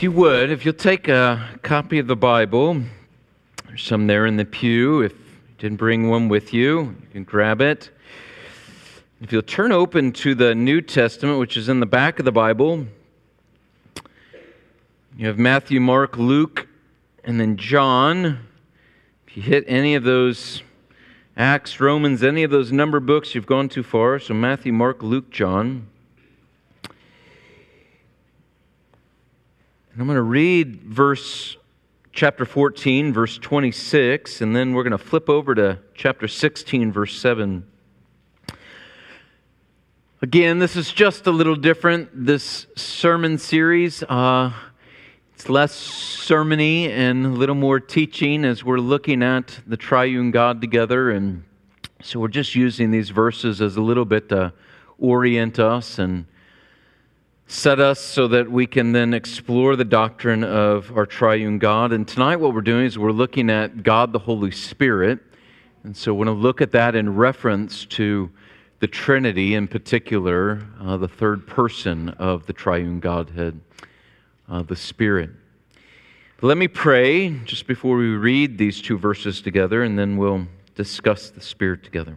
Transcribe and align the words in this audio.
If 0.00 0.04
you 0.04 0.12
would, 0.12 0.50
if 0.50 0.64
you'll 0.64 0.72
take 0.72 1.08
a 1.08 1.46
copy 1.62 1.98
of 1.98 2.06
the 2.06 2.16
Bible, 2.16 2.80
there's 3.66 3.82
some 3.82 4.06
there 4.06 4.24
in 4.24 4.38
the 4.38 4.46
pew. 4.46 5.02
If 5.02 5.12
you 5.12 5.18
didn't 5.58 5.76
bring 5.76 6.08
one 6.08 6.30
with 6.30 6.54
you, 6.54 6.96
you 7.02 7.08
can 7.12 7.24
grab 7.24 7.60
it. 7.60 7.90
If 9.20 9.30
you'll 9.30 9.42
turn 9.42 9.72
open 9.72 10.12
to 10.12 10.34
the 10.34 10.54
New 10.54 10.80
Testament, 10.80 11.38
which 11.38 11.54
is 11.54 11.68
in 11.68 11.80
the 11.80 11.86
back 11.86 12.18
of 12.18 12.24
the 12.24 12.32
Bible, 12.32 12.86
you 15.18 15.26
have 15.26 15.38
Matthew, 15.38 15.80
Mark, 15.80 16.16
Luke, 16.16 16.66
and 17.22 17.38
then 17.38 17.58
John. 17.58 18.46
If 19.28 19.36
you 19.36 19.42
hit 19.42 19.64
any 19.66 19.96
of 19.96 20.04
those 20.04 20.62
Acts, 21.36 21.78
Romans, 21.78 22.22
any 22.22 22.42
of 22.42 22.50
those 22.50 22.72
number 22.72 23.00
books, 23.00 23.34
you've 23.34 23.44
gone 23.44 23.68
too 23.68 23.82
far. 23.82 24.18
So 24.18 24.32
Matthew, 24.32 24.72
Mark, 24.72 25.02
Luke, 25.02 25.28
John. 25.28 25.89
And 29.92 30.00
I'm 30.00 30.06
going 30.06 30.14
to 30.18 30.22
read 30.22 30.82
verse 30.82 31.56
chapter 32.12 32.44
14, 32.44 33.12
verse 33.12 33.38
26, 33.38 34.40
and 34.40 34.54
then 34.54 34.72
we're 34.72 34.84
going 34.84 34.92
to 34.92 34.98
flip 34.98 35.28
over 35.28 35.52
to 35.56 35.80
chapter 35.94 36.28
16, 36.28 36.92
verse 36.92 37.20
7. 37.20 37.66
Again, 40.22 40.60
this 40.60 40.76
is 40.76 40.92
just 40.92 41.26
a 41.26 41.32
little 41.32 41.56
different, 41.56 42.08
this 42.14 42.68
sermon 42.76 43.36
series. 43.36 44.04
Uh, 44.04 44.52
it's 45.34 45.48
less 45.48 45.74
sermony 45.74 46.88
and 46.88 47.26
a 47.26 47.30
little 47.30 47.56
more 47.56 47.80
teaching 47.80 48.44
as 48.44 48.62
we're 48.62 48.78
looking 48.78 49.24
at 49.24 49.58
the 49.66 49.76
triune 49.76 50.30
God 50.30 50.60
together. 50.60 51.10
And 51.10 51.42
so 52.00 52.20
we're 52.20 52.28
just 52.28 52.54
using 52.54 52.92
these 52.92 53.10
verses 53.10 53.60
as 53.60 53.74
a 53.74 53.82
little 53.82 54.04
bit 54.04 54.28
to 54.28 54.52
orient 55.00 55.58
us 55.58 55.98
and 55.98 56.26
set 57.50 57.80
us 57.80 57.98
so 57.98 58.28
that 58.28 58.48
we 58.48 58.64
can 58.64 58.92
then 58.92 59.12
explore 59.12 59.74
the 59.74 59.84
doctrine 59.84 60.44
of 60.44 60.96
our 60.96 61.04
triune 61.04 61.58
God. 61.58 61.92
And 61.92 62.06
tonight, 62.06 62.36
what 62.36 62.54
we're 62.54 62.60
doing 62.60 62.86
is 62.86 62.96
we're 62.96 63.10
looking 63.10 63.50
at 63.50 63.82
God 63.82 64.12
the 64.12 64.20
Holy 64.20 64.52
Spirit. 64.52 65.18
And 65.82 65.96
so 65.96 66.14
we're 66.14 66.26
going 66.26 66.36
to 66.36 66.42
look 66.42 66.60
at 66.60 66.70
that 66.72 66.94
in 66.94 67.16
reference 67.16 67.86
to 67.86 68.30
the 68.78 68.86
Trinity, 68.86 69.56
in 69.56 69.66
particular, 69.66 70.64
uh, 70.80 70.96
the 70.96 71.08
third 71.08 71.44
person 71.44 72.10
of 72.10 72.46
the 72.46 72.52
triune 72.52 73.00
Godhead, 73.00 73.60
uh, 74.48 74.62
the 74.62 74.76
Spirit. 74.76 75.30
But 76.40 76.46
let 76.46 76.56
me 76.56 76.68
pray 76.68 77.30
just 77.44 77.66
before 77.66 77.96
we 77.96 78.10
read 78.10 78.58
these 78.58 78.80
two 78.80 78.96
verses 78.96 79.42
together, 79.42 79.82
and 79.82 79.98
then 79.98 80.16
we'll 80.16 80.46
discuss 80.76 81.30
the 81.30 81.40
Spirit 81.40 81.82
together. 81.82 82.16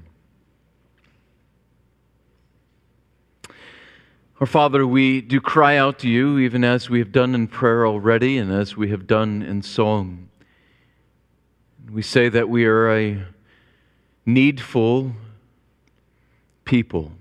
Our 4.39 4.47
Father, 4.47 4.85
we 4.85 5.21
do 5.21 5.39
cry 5.39 5.77
out 5.77 5.99
to 5.99 6.09
you, 6.09 6.39
even 6.39 6.63
as 6.63 6.89
we 6.89 6.97
have 6.99 7.11
done 7.11 7.35
in 7.35 7.47
prayer 7.47 7.85
already 7.85 8.37
and 8.39 8.51
as 8.51 8.75
we 8.75 8.89
have 8.89 9.05
done 9.05 9.43
in 9.43 9.61
song. 9.61 10.29
We 11.91 12.01
say 12.01 12.29
that 12.29 12.49
we 12.49 12.65
are 12.65 12.89
a 12.91 13.25
needful 14.25 15.13
people. 16.65 17.11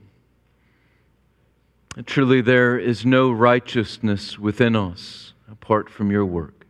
And 1.96 2.06
truly, 2.06 2.41
there 2.41 2.78
is 2.78 3.04
no 3.04 3.30
righteousness 3.30 4.38
within 4.38 4.74
us 4.74 5.34
apart 5.50 5.91
from 5.91 6.10
your 6.10 6.24
work. 6.24 6.64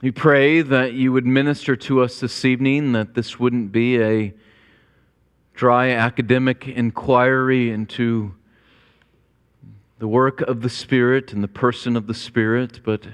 We 0.00 0.12
pray 0.12 0.62
that 0.62 0.92
you 0.92 1.12
would 1.12 1.26
minister 1.26 1.74
to 1.74 2.02
us 2.02 2.20
this 2.20 2.44
evening, 2.44 2.92
that 2.92 3.14
this 3.14 3.40
wouldn't 3.40 3.72
be 3.72 4.00
a 4.00 4.32
dry 5.60 5.90
academic 5.90 6.66
inquiry 6.66 7.70
into 7.70 8.34
the 9.98 10.08
work 10.08 10.40
of 10.40 10.62
the 10.62 10.70
Spirit 10.70 11.34
and 11.34 11.44
the 11.44 11.48
person 11.48 11.96
of 11.96 12.06
the 12.06 12.14
Spirit, 12.14 12.80
but 12.82 13.06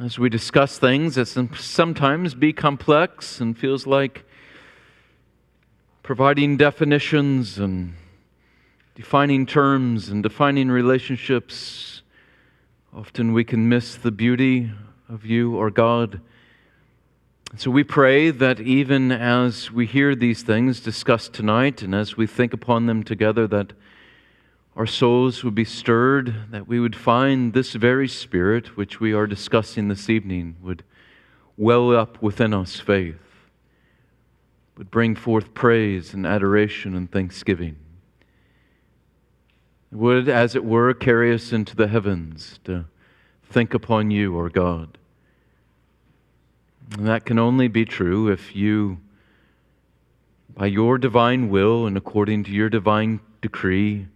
as 0.00 0.18
we 0.18 0.30
discuss 0.30 0.78
things 0.78 1.16
that 1.16 1.26
sometimes 1.26 2.34
be 2.34 2.54
complex 2.54 3.38
and 3.38 3.58
feels 3.58 3.86
like 3.86 4.24
providing 6.02 6.56
definitions 6.56 7.58
and 7.58 7.92
defining 8.94 9.44
terms 9.44 10.08
and 10.08 10.22
defining 10.22 10.70
relationships, 10.70 12.00
often 12.94 13.34
we 13.34 13.44
can 13.44 13.68
miss 13.68 13.96
the 13.96 14.10
beauty 14.10 14.72
of 15.06 15.26
you 15.26 15.54
or 15.54 15.70
God 15.70 16.22
so 17.54 17.70
we 17.70 17.84
pray 17.84 18.30
that 18.30 18.60
even 18.60 19.12
as 19.12 19.70
we 19.70 19.84
hear 19.84 20.14
these 20.14 20.42
things 20.42 20.80
discussed 20.80 21.34
tonight 21.34 21.82
and 21.82 21.94
as 21.94 22.16
we 22.16 22.26
think 22.26 22.54
upon 22.54 22.86
them 22.86 23.02
together, 23.02 23.46
that 23.46 23.74
our 24.74 24.86
souls 24.86 25.44
would 25.44 25.54
be 25.54 25.66
stirred, 25.66 26.34
that 26.50 26.66
we 26.66 26.80
would 26.80 26.96
find 26.96 27.52
this 27.52 27.74
very 27.74 28.08
Spirit 28.08 28.74
which 28.78 29.00
we 29.00 29.12
are 29.12 29.26
discussing 29.26 29.88
this 29.88 30.08
evening 30.08 30.56
would 30.62 30.82
well 31.58 31.94
up 31.94 32.22
within 32.22 32.54
us 32.54 32.80
faith, 32.80 33.20
would 34.78 34.90
bring 34.90 35.14
forth 35.14 35.52
praise 35.52 36.14
and 36.14 36.26
adoration 36.26 36.96
and 36.96 37.12
thanksgiving. 37.12 37.76
Would, 39.90 40.26
as 40.26 40.56
it 40.56 40.64
were, 40.64 40.94
carry 40.94 41.34
us 41.34 41.52
into 41.52 41.76
the 41.76 41.88
heavens 41.88 42.58
to 42.64 42.86
think 43.44 43.74
upon 43.74 44.10
you, 44.10 44.38
our 44.38 44.48
God. 44.48 44.96
And 46.96 47.06
that 47.06 47.24
can 47.24 47.38
only 47.38 47.68
be 47.68 47.84
true 47.84 48.28
if 48.28 48.54
you, 48.54 48.98
by 50.54 50.66
your 50.66 50.98
divine 50.98 51.48
will 51.48 51.86
and 51.86 51.96
according 51.96 52.44
to 52.44 52.50
your 52.50 52.68
divine 52.68 53.20
decree, 53.40 54.08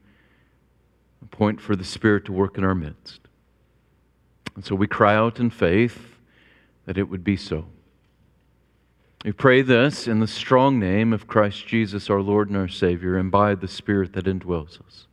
appoint 1.22 1.60
for 1.60 1.74
the 1.74 1.84
Spirit 1.84 2.26
to 2.26 2.32
work 2.32 2.58
in 2.58 2.64
our 2.64 2.74
midst. 2.74 3.20
And 4.54 4.64
so 4.64 4.74
we 4.74 4.86
cry 4.86 5.14
out 5.14 5.40
in 5.40 5.50
faith 5.50 6.16
that 6.84 6.98
it 6.98 7.04
would 7.04 7.24
be 7.24 7.36
so. 7.36 7.66
We 9.24 9.32
pray 9.32 9.62
this 9.62 10.06
in 10.06 10.20
the 10.20 10.26
strong 10.26 10.78
name 10.78 11.12
of 11.12 11.26
Christ 11.26 11.66
Jesus, 11.66 12.08
our 12.10 12.20
Lord 12.20 12.48
and 12.48 12.56
our 12.56 12.68
Savior, 12.68 13.16
and 13.16 13.30
by 13.30 13.54
the 13.54 13.68
Spirit 13.68 14.12
that 14.12 14.26
indwells 14.26 14.80
us. 14.86 15.06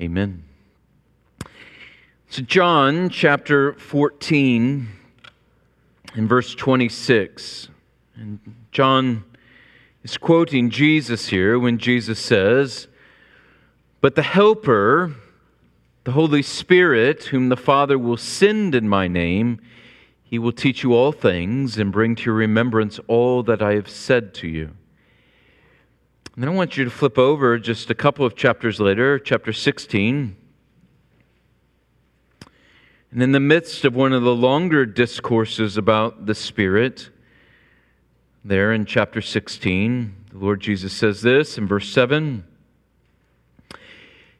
Amen. 0.00 0.44
So, 2.28 2.42
John 2.42 3.10
chapter 3.10 3.74
14 3.74 4.88
in 6.14 6.28
verse 6.28 6.54
26. 6.54 7.68
And 8.16 8.38
John 8.70 9.24
is 10.02 10.18
quoting 10.18 10.70
Jesus 10.70 11.28
here 11.28 11.58
when 11.58 11.78
Jesus 11.78 12.18
says, 12.18 12.88
But 14.00 14.14
the 14.14 14.22
Helper, 14.22 15.14
the 16.04 16.12
Holy 16.12 16.42
Spirit, 16.42 17.24
whom 17.24 17.48
the 17.48 17.56
Father 17.56 17.98
will 17.98 18.16
send 18.16 18.74
in 18.74 18.88
my 18.88 19.08
name, 19.08 19.60
he 20.22 20.38
will 20.38 20.52
teach 20.52 20.82
you 20.82 20.94
all 20.94 21.12
things 21.12 21.78
and 21.78 21.92
bring 21.92 22.16
to 22.16 22.24
your 22.24 22.34
remembrance 22.34 22.98
all 23.06 23.42
that 23.44 23.62
I 23.62 23.74
have 23.74 23.88
said 23.88 24.34
to 24.34 24.48
you. 24.48 24.70
And 26.34 26.42
then 26.42 26.48
I 26.48 26.54
want 26.54 26.78
you 26.78 26.84
to 26.84 26.90
flip 26.90 27.18
over 27.18 27.58
just 27.58 27.90
a 27.90 27.94
couple 27.94 28.24
of 28.24 28.34
chapters 28.34 28.80
later, 28.80 29.18
chapter 29.18 29.52
16. 29.52 30.36
And 33.12 33.22
in 33.22 33.32
the 33.32 33.40
midst 33.40 33.84
of 33.84 33.94
one 33.94 34.14
of 34.14 34.22
the 34.22 34.34
longer 34.34 34.86
discourses 34.86 35.76
about 35.76 36.24
the 36.24 36.34
Spirit, 36.34 37.10
there 38.42 38.72
in 38.72 38.86
chapter 38.86 39.20
16, 39.20 40.14
the 40.32 40.38
Lord 40.38 40.62
Jesus 40.62 40.94
says 40.94 41.20
this 41.20 41.58
in 41.58 41.68
verse 41.68 41.90
7. 41.90 42.42
He 43.70 43.76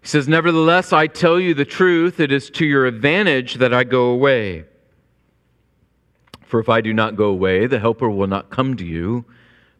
says, 0.02 0.26
Nevertheless, 0.26 0.90
I 0.90 1.06
tell 1.06 1.38
you 1.38 1.52
the 1.52 1.66
truth, 1.66 2.18
it 2.18 2.32
is 2.32 2.48
to 2.50 2.64
your 2.64 2.86
advantage 2.86 3.56
that 3.56 3.74
I 3.74 3.84
go 3.84 4.06
away. 4.06 4.64
For 6.40 6.58
if 6.58 6.70
I 6.70 6.80
do 6.80 6.94
not 6.94 7.14
go 7.14 7.26
away, 7.26 7.66
the 7.66 7.78
Helper 7.78 8.08
will 8.08 8.26
not 8.26 8.48
come 8.48 8.74
to 8.78 8.86
you, 8.86 9.26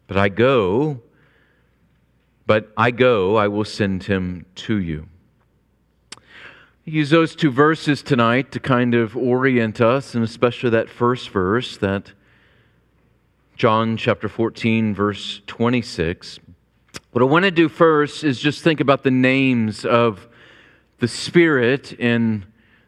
but 0.05 0.17
I 0.17 0.29
go, 0.29 1.01
but 2.45 2.71
I 2.77 2.91
go, 2.91 3.37
I 3.37 3.47
will 3.47 3.65
send 3.65 4.03
him 4.03 4.45
to 4.55 4.77
you 4.77 5.07
use 6.85 7.09
those 7.09 7.35
two 7.35 7.51
verses 7.51 8.01
tonight 8.01 8.51
to 8.51 8.59
kind 8.59 8.93
of 8.93 9.15
orient 9.15 9.79
us, 9.79 10.15
and 10.15 10.23
especially 10.23 10.69
that 10.71 10.89
first 10.89 11.29
verse, 11.29 11.77
that 11.77 12.11
John 13.55 13.95
chapter 13.95 14.27
14, 14.27 14.93
verse 14.93 15.41
26. 15.47 16.39
What 17.11 17.21
I 17.21 17.25
want 17.25 17.45
to 17.45 17.51
do 17.51 17.69
first 17.69 18.23
is 18.23 18.39
just 18.39 18.63
think 18.63 18.81
about 18.81 19.03
the 19.03 19.11
names 19.11 19.85
of 19.85 20.27
the 20.99 21.07
Spirit 21.07 21.93
in 21.93 22.45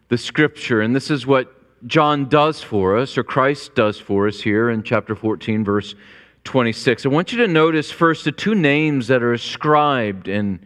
the 0.08 0.18
Scripture. 0.18 0.82
And 0.82 0.94
this 0.94 1.10
is 1.10 1.26
what 1.26 1.52
John 1.86 2.28
does 2.28 2.60
for 2.60 2.98
us, 2.98 3.16
or 3.16 3.24
Christ 3.24 3.74
does 3.74 3.98
for 3.98 4.26
us 4.26 4.40
here 4.40 4.68
in 4.68 4.82
chapter 4.82 5.14
14, 5.14 5.64
verse 5.64 5.94
26. 6.44 7.06
I 7.06 7.08
want 7.08 7.32
you 7.32 7.38
to 7.38 7.48
notice 7.48 7.90
first 7.90 8.24
the 8.24 8.32
two 8.32 8.54
names 8.54 9.06
that 9.08 9.22
are 9.22 9.32
ascribed 9.32 10.28
in 10.28 10.60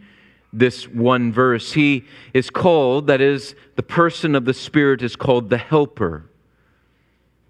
this 0.53 0.87
one 0.87 1.31
verse. 1.31 1.73
He 1.73 2.05
is 2.33 2.49
called, 2.49 3.07
that 3.07 3.21
is, 3.21 3.55
the 3.75 3.83
person 3.83 4.35
of 4.35 4.45
the 4.45 4.53
Spirit 4.53 5.01
is 5.01 5.15
called 5.15 5.49
the 5.49 5.57
Helper. 5.57 6.29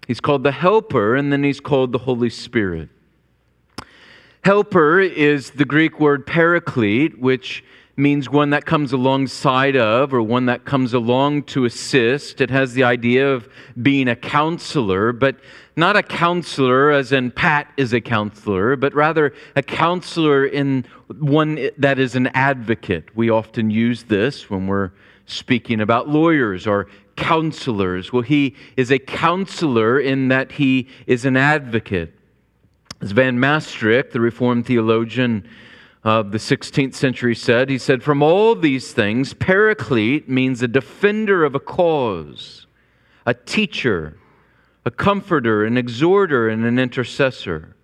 He's 0.06 0.20
called 0.20 0.42
the 0.42 0.52
Helper, 0.52 1.14
and 1.14 1.32
then 1.32 1.44
he's 1.44 1.60
called 1.60 1.92
the 1.92 1.98
Holy 1.98 2.30
Spirit. 2.30 2.88
Helper 4.44 5.00
is 5.00 5.50
the 5.50 5.64
Greek 5.64 6.00
word 6.00 6.26
paraclete, 6.26 7.18
which 7.18 7.64
means 7.96 8.28
one 8.28 8.50
that 8.50 8.64
comes 8.64 8.92
alongside 8.92 9.76
of 9.76 10.12
or 10.12 10.22
one 10.22 10.46
that 10.46 10.64
comes 10.64 10.94
along 10.94 11.44
to 11.44 11.64
assist. 11.64 12.40
It 12.40 12.50
has 12.50 12.72
the 12.72 12.84
idea 12.84 13.30
of 13.30 13.48
being 13.80 14.08
a 14.08 14.16
counselor, 14.16 15.12
but 15.12 15.36
not 15.76 15.96
a 15.96 16.02
counselor 16.02 16.90
as 16.90 17.12
in 17.12 17.30
Pat 17.30 17.72
is 17.76 17.92
a 17.92 18.00
counselor, 18.00 18.76
but 18.76 18.94
rather 18.94 19.32
a 19.56 19.62
counselor 19.62 20.44
in 20.44 20.84
one 21.18 21.70
that 21.78 21.98
is 21.98 22.14
an 22.14 22.28
advocate. 22.28 23.14
We 23.16 23.30
often 23.30 23.70
use 23.70 24.04
this 24.04 24.50
when 24.50 24.66
we're 24.66 24.90
speaking 25.26 25.80
about 25.80 26.08
lawyers 26.08 26.66
or 26.66 26.88
counselors. 27.16 28.12
Well, 28.12 28.22
he 28.22 28.56
is 28.76 28.90
a 28.90 28.98
counselor 28.98 29.98
in 29.98 30.28
that 30.28 30.52
he 30.52 30.88
is 31.06 31.24
an 31.24 31.36
advocate. 31.36 32.14
As 33.00 33.12
Van 33.12 33.40
Mastricht, 33.40 34.12
the 34.12 34.20
Reformed 34.20 34.66
theologian, 34.66 35.48
of 36.04 36.32
the 36.32 36.38
16th 36.38 36.94
century 36.94 37.34
said. 37.34 37.68
He 37.68 37.78
said, 37.78 38.02
From 38.02 38.22
all 38.22 38.54
these 38.54 38.92
things, 38.92 39.34
paraclete 39.34 40.28
means 40.28 40.62
a 40.62 40.68
defender 40.68 41.44
of 41.44 41.54
a 41.54 41.60
cause, 41.60 42.66
a 43.24 43.34
teacher, 43.34 44.16
a 44.84 44.90
comforter, 44.90 45.64
an 45.64 45.76
exhorter, 45.76 46.48
and 46.48 46.64
an 46.64 46.78
intercessor. 46.78 47.76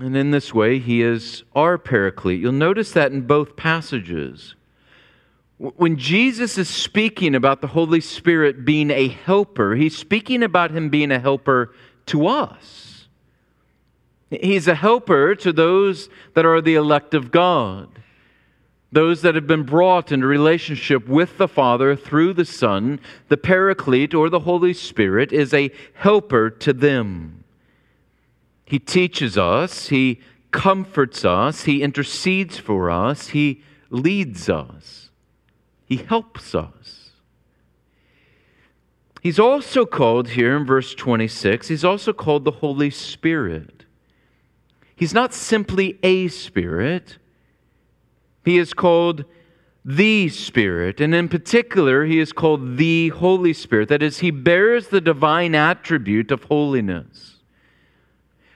And 0.00 0.16
in 0.16 0.30
this 0.30 0.54
way, 0.54 0.78
he 0.78 1.02
is 1.02 1.42
our 1.54 1.76
paraclete. 1.76 2.40
You'll 2.40 2.52
notice 2.52 2.92
that 2.92 3.10
in 3.12 3.22
both 3.22 3.56
passages. 3.56 4.54
When 5.58 5.96
Jesus 5.96 6.56
is 6.56 6.68
speaking 6.68 7.34
about 7.34 7.60
the 7.60 7.66
Holy 7.66 8.00
Spirit 8.00 8.64
being 8.64 8.90
a 8.90 9.08
helper, 9.08 9.74
he's 9.74 9.96
speaking 9.96 10.42
about 10.42 10.70
him 10.70 10.88
being 10.88 11.10
a 11.10 11.18
helper 11.18 11.74
to 12.06 12.26
us. 12.26 13.08
He's 14.30 14.68
a 14.68 14.74
helper 14.76 15.34
to 15.34 15.52
those 15.52 16.08
that 16.34 16.46
are 16.46 16.60
the 16.60 16.76
elect 16.76 17.14
of 17.14 17.32
God, 17.32 17.99
those 18.92 19.22
that 19.22 19.34
have 19.34 19.46
been 19.46 19.62
brought 19.62 20.10
into 20.10 20.26
relationship 20.26 21.06
with 21.06 21.38
the 21.38 21.48
Father 21.48 21.94
through 21.94 22.34
the 22.34 22.44
Son. 22.44 22.98
The 23.28 23.36
Paraclete 23.36 24.14
or 24.14 24.28
the 24.28 24.40
Holy 24.40 24.74
Spirit 24.74 25.32
is 25.32 25.54
a 25.54 25.70
helper 25.94 26.50
to 26.50 26.72
them. 26.72 27.44
He 28.64 28.78
teaches 28.78 29.38
us, 29.38 29.88
He 29.88 30.20
comforts 30.50 31.24
us, 31.24 31.64
He 31.64 31.82
intercedes 31.82 32.58
for 32.58 32.90
us, 32.90 33.28
He 33.28 33.62
leads 33.90 34.48
us, 34.48 35.10
He 35.84 35.96
helps 35.96 36.54
us. 36.54 37.10
He's 39.20 39.38
also 39.38 39.84
called 39.84 40.30
here 40.30 40.56
in 40.56 40.64
verse 40.64 40.94
26, 40.94 41.68
He's 41.68 41.84
also 41.84 42.12
called 42.12 42.44
the 42.44 42.50
Holy 42.52 42.90
Spirit. 42.90 43.84
He's 44.96 45.14
not 45.14 45.32
simply 45.32 45.98
a 46.02 46.28
spirit, 46.28 47.16
he 48.44 48.58
is 48.58 48.74
called 48.74 49.24
the 49.84 50.28
Spirit. 50.28 51.00
And 51.00 51.14
in 51.14 51.28
particular, 51.28 52.04
he 52.04 52.18
is 52.18 52.32
called 52.32 52.76
the 52.76 53.08
Holy 53.08 53.52
Spirit. 53.52 53.88
That 53.88 54.02
is, 54.02 54.18
he 54.18 54.30
bears 54.30 54.88
the 54.88 55.00
divine 55.00 55.54
attribute 55.54 56.30
of 56.30 56.44
holiness. 56.44 57.36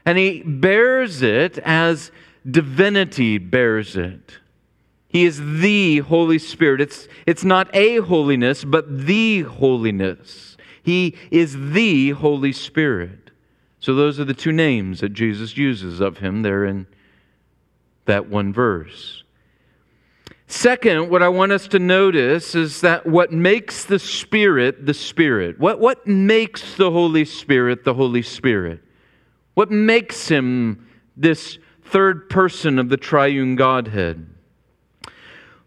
And 0.05 0.19
he 0.19 0.43
bears 0.43 1.23
it 1.23 1.59
as 1.59 2.11
divinity 2.49 3.39
bears 3.39 3.97
it. 3.97 4.39
He 5.09 5.25
is 5.25 5.61
the 5.61 5.99
Holy 5.99 6.39
Spirit. 6.39 6.81
It's, 6.81 7.09
it's 7.27 7.45
not 7.45 7.75
a 7.75 7.99
holiness, 7.99 8.65
but 8.65 9.07
the 9.07 9.43
holiness. 9.43 10.57
He 10.83 11.17
is 11.31 11.73
the 11.73 12.11
Holy 12.11 12.53
Spirit. 12.53 13.31
So 13.81 13.95
those 13.95 14.21
are 14.21 14.25
the 14.25 14.35
two 14.35 14.53
names 14.53 15.01
that 15.01 15.11
Jesus 15.11 15.57
uses 15.57 16.01
of 16.01 16.19
him 16.19 16.43
there 16.43 16.65
in 16.65 16.87
that 18.07 18.29
one 18.29 18.53
verse. 18.53 19.24
Second, 20.47 21.09
what 21.09 21.23
I 21.23 21.29
want 21.29 21.53
us 21.53 21.67
to 21.69 21.79
notice 21.79 22.55
is 22.55 22.83
that 22.83 23.07
what 23.07 23.33
makes 23.33 23.85
the 23.85 23.99
Spirit 23.99 24.87
the 24.87 24.95
Spirit? 24.95 25.59
What, 25.59 25.81
what 25.81 26.07
makes 26.07 26.75
the 26.77 26.91
Holy 26.91 27.25
Spirit 27.25 27.85
the 27.85 27.95
Holy 27.95 28.23
Spirit? 28.23 28.83
What 29.55 29.71
makes 29.71 30.29
him 30.29 30.87
this 31.17 31.59
third 31.83 32.29
person 32.29 32.79
of 32.79 32.89
the 32.89 32.97
triune 32.97 33.57
Godhead? 33.57 34.27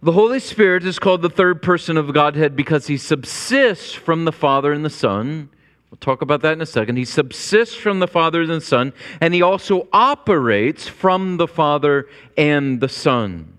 The 0.03 0.11
Holy 0.11 0.39
Spirit 0.39 0.85
is 0.85 0.99
called 0.99 1.23
the 1.23 1.29
third 1.29 1.61
person 1.61 1.97
of 1.97 2.07
the 2.07 2.13
Godhead 2.13 2.55
because 2.55 2.85
he 2.85 2.97
subsists 2.97 3.93
from 3.93 4.25
the 4.25 4.31
Father 4.31 4.71
and 4.71 4.85
the 4.85 4.89
Son 4.91 5.49
We'll 5.89 5.97
talk 5.99 6.21
about 6.21 6.41
that 6.41 6.53
in 6.53 6.61
a 6.61 6.65
second. 6.65 6.97
He 6.97 7.05
subsists 7.05 7.75
from 7.75 7.99
the 7.99 8.07
Father 8.07 8.41
and 8.41 8.49
the 8.49 8.61
Son, 8.61 8.93
and 9.21 9.33
he 9.33 9.41
also 9.41 9.87
operates 9.93 10.87
from 10.87 11.37
the 11.37 11.47
Father 11.47 12.07
and 12.35 12.81
the 12.81 12.89
Son. 12.89 13.56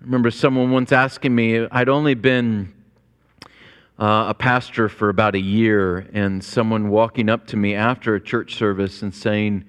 I 0.00 0.04
remember 0.04 0.30
someone 0.30 0.70
once 0.70 0.92
asking 0.92 1.34
me, 1.34 1.66
I'd 1.70 1.90
only 1.90 2.14
been 2.14 2.72
uh, 3.98 4.26
a 4.28 4.34
pastor 4.34 4.88
for 4.88 5.10
about 5.10 5.34
a 5.34 5.40
year, 5.40 6.08
and 6.14 6.42
someone 6.42 6.88
walking 6.88 7.28
up 7.28 7.46
to 7.48 7.58
me 7.58 7.74
after 7.74 8.14
a 8.14 8.20
church 8.20 8.54
service 8.54 9.02
and 9.02 9.14
saying, 9.14 9.66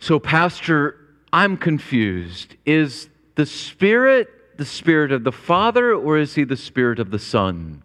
So, 0.00 0.18
Pastor, 0.18 0.98
I'm 1.32 1.56
confused. 1.56 2.56
Is 2.66 3.10
the 3.36 3.46
Spirit 3.46 4.28
the 4.56 4.64
Spirit 4.64 5.12
of 5.12 5.22
the 5.22 5.30
Father, 5.30 5.94
or 5.94 6.18
is 6.18 6.34
he 6.34 6.42
the 6.42 6.56
Spirit 6.56 6.98
of 6.98 7.12
the 7.12 7.18
Son? 7.20 7.84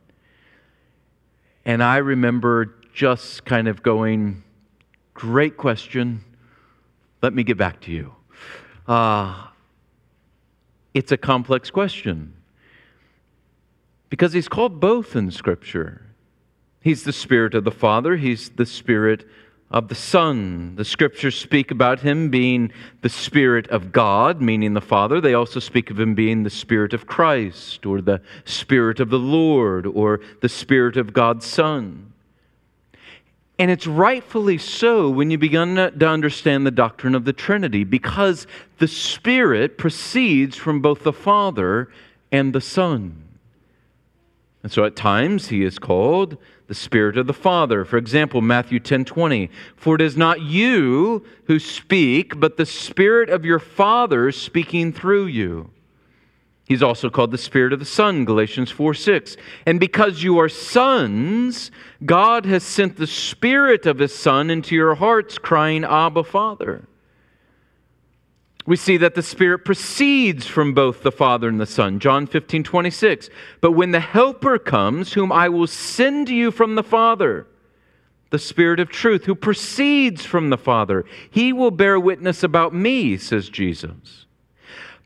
And 1.65 1.83
I 1.83 1.97
remember 1.97 2.73
just 2.95 3.45
kind 3.45 3.67
of 3.67 3.83
going, 3.83 4.43
Great 5.13 5.55
question. 5.57 6.25
Let 7.21 7.35
me 7.35 7.43
get 7.43 7.59
back 7.59 7.79
to 7.81 7.91
you. 7.91 8.15
Uh, 8.87 9.49
it's 10.93 11.11
a 11.11 11.17
complex 11.17 11.71
question 11.71 12.33
because 14.09 14.33
he's 14.33 14.47
called 14.47 14.79
both 14.79 15.15
in 15.15 15.31
Scripture. 15.31 16.01
He's 16.81 17.03
the 17.03 17.13
Spirit 17.13 17.55
of 17.55 17.63
the 17.63 17.71
Father, 17.71 18.15
he's 18.17 18.49
the 18.49 18.65
Spirit 18.65 19.25
of 19.71 19.87
the 19.87 19.95
Son. 19.95 20.75
The 20.75 20.85
scriptures 20.85 21.35
speak 21.35 21.71
about 21.71 22.01
him 22.01 22.29
being 22.29 22.71
the 23.01 23.09
Spirit 23.09 23.67
of 23.69 23.91
God, 23.91 24.39
meaning 24.39 24.75
the 24.75 24.81
Father. 24.81 25.19
They 25.19 25.33
also 25.33 25.59
speak 25.59 25.89
of 25.89 25.99
him 25.99 26.13
being 26.13 26.43
the 26.43 26.51
Spirit 26.51 26.93
of 26.93 27.07
Christ, 27.07 27.85
or 27.87 27.99
the 27.99 28.21
Spirit 28.45 28.99
of 28.99 29.09
the 29.09 29.17
Lord, 29.17 29.87
or 29.87 30.19
the 30.41 30.49
Spirit 30.49 30.95
of 30.95 31.11
God's 31.11 31.47
Son. 31.47 32.12
And 33.59 33.69
it's 33.69 33.85
rightfully 33.85 34.57
so 34.57 35.09
when 35.09 35.29
you 35.29 35.37
begin 35.37 35.75
to 35.75 36.07
understand 36.07 36.65
the 36.65 36.71
doctrine 36.71 37.13
of 37.13 37.25
the 37.25 37.33
Trinity, 37.33 37.83
because 37.83 38.47
the 38.79 38.87
Spirit 38.87 39.77
proceeds 39.77 40.57
from 40.57 40.81
both 40.81 41.03
the 41.03 41.13
Father 41.13 41.89
and 42.31 42.53
the 42.53 42.61
Son. 42.61 43.23
And 44.63 44.71
so 44.71 44.85
at 44.85 44.95
times 44.95 45.49
he 45.49 45.63
is 45.63 45.77
called 45.77 46.37
the 46.67 46.73
Spirit 46.73 47.17
of 47.17 47.27
the 47.27 47.33
Father. 47.33 47.85
For 47.85 47.97
example, 47.97 48.41
Matthew 48.41 48.79
10 48.79 49.05
20. 49.05 49.49
For 49.75 49.95
it 49.95 50.01
is 50.01 50.17
not 50.17 50.41
you 50.41 51.23
who 51.45 51.59
speak, 51.59 52.39
but 52.39 52.57
the 52.57 52.65
Spirit 52.65 53.29
of 53.29 53.45
your 53.45 53.59
Father 53.59 54.31
speaking 54.31 54.93
through 54.93 55.25
you. 55.25 55.69
He's 56.65 56.83
also 56.83 57.09
called 57.09 57.31
the 57.31 57.37
Spirit 57.37 57.73
of 57.73 57.79
the 57.79 57.85
Son, 57.85 58.23
Galatians 58.23 58.71
4 58.71 58.93
6. 58.93 59.35
And 59.65 59.79
because 59.79 60.23
you 60.23 60.39
are 60.39 60.49
sons, 60.49 61.71
God 62.05 62.45
has 62.45 62.63
sent 62.63 62.95
the 62.95 63.07
Spirit 63.07 63.85
of 63.85 63.99
His 63.99 64.15
Son 64.15 64.49
into 64.49 64.73
your 64.73 64.95
hearts, 64.95 65.37
crying, 65.37 65.83
Abba, 65.83 66.23
Father. 66.23 66.87
We 68.65 68.77
see 68.77 68.95
that 68.97 69.15
the 69.15 69.21
Spirit 69.21 69.65
proceeds 69.65 70.47
from 70.47 70.73
both 70.73 71.03
the 71.03 71.11
Father 71.11 71.49
and 71.49 71.59
the 71.59 71.65
Son. 71.65 71.99
John 71.99 72.27
15, 72.27 72.63
26. 72.63 73.29
But 73.59 73.73
when 73.73 73.91
the 73.91 73.99
Helper 73.99 74.57
comes, 74.57 75.13
whom 75.13 75.33
I 75.33 75.49
will 75.49 75.67
send 75.67 76.27
to 76.27 76.35
you 76.35 76.49
from 76.49 76.75
the 76.75 76.83
Father, 76.83 77.45
the 78.29 78.39
Spirit 78.39 78.79
of 78.79 78.89
truth, 78.89 79.25
who 79.25 79.35
proceeds 79.35 80.25
from 80.25 80.49
the 80.49 80.57
Father, 80.57 81.03
he 81.29 81.51
will 81.51 81.71
bear 81.71 81.99
witness 81.99 82.41
about 82.41 82.73
me, 82.73 83.17
says 83.17 83.49
Jesus. 83.49 84.27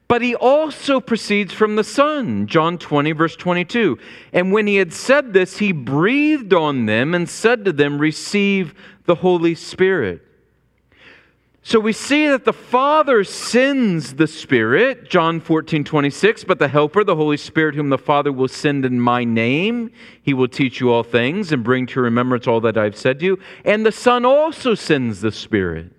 But 0.07 0.21
he 0.21 0.35
also 0.35 1.01
proceeds 1.01 1.53
from 1.53 1.75
the 1.75 1.83
Son. 1.83 2.47
John 2.47 2.77
20, 2.77 3.11
verse 3.11 3.35
22. 3.35 3.97
And 4.31 4.53
when 4.53 4.65
he 4.65 4.77
had 4.77 4.93
said 4.93 5.33
this, 5.33 5.57
he 5.57 5.73
breathed 5.73 6.53
on 6.53 6.85
them 6.85 7.13
and 7.13 7.29
said 7.29 7.65
to 7.65 7.73
them, 7.73 7.99
Receive 7.99 8.73
the 9.05 9.15
Holy 9.15 9.53
Spirit. 9.53 10.21
So 11.67 11.81
we 11.81 11.91
see 11.91 12.29
that 12.29 12.45
the 12.45 12.53
Father 12.53 13.25
sends 13.25 14.13
the 14.13 14.27
Spirit, 14.27 15.09
John 15.09 15.41
14, 15.41 15.83
26, 15.83 16.45
but 16.45 16.59
the 16.59 16.69
Helper, 16.69 17.03
the 17.03 17.17
Holy 17.17 17.35
Spirit, 17.35 17.75
whom 17.75 17.89
the 17.89 17.97
Father 17.97 18.31
will 18.31 18.47
send 18.47 18.85
in 18.85 19.01
my 19.01 19.25
name, 19.25 19.91
he 20.21 20.33
will 20.33 20.47
teach 20.47 20.79
you 20.79 20.89
all 20.89 21.03
things 21.03 21.51
and 21.51 21.65
bring 21.65 21.85
to 21.87 21.99
remembrance 21.99 22.47
all 22.47 22.61
that 22.61 22.77
I've 22.77 22.95
said 22.95 23.19
to 23.19 23.25
you. 23.25 23.39
And 23.65 23.85
the 23.85 23.91
Son 23.91 24.23
also 24.23 24.75
sends 24.75 25.19
the 25.19 25.33
Spirit. 25.33 25.91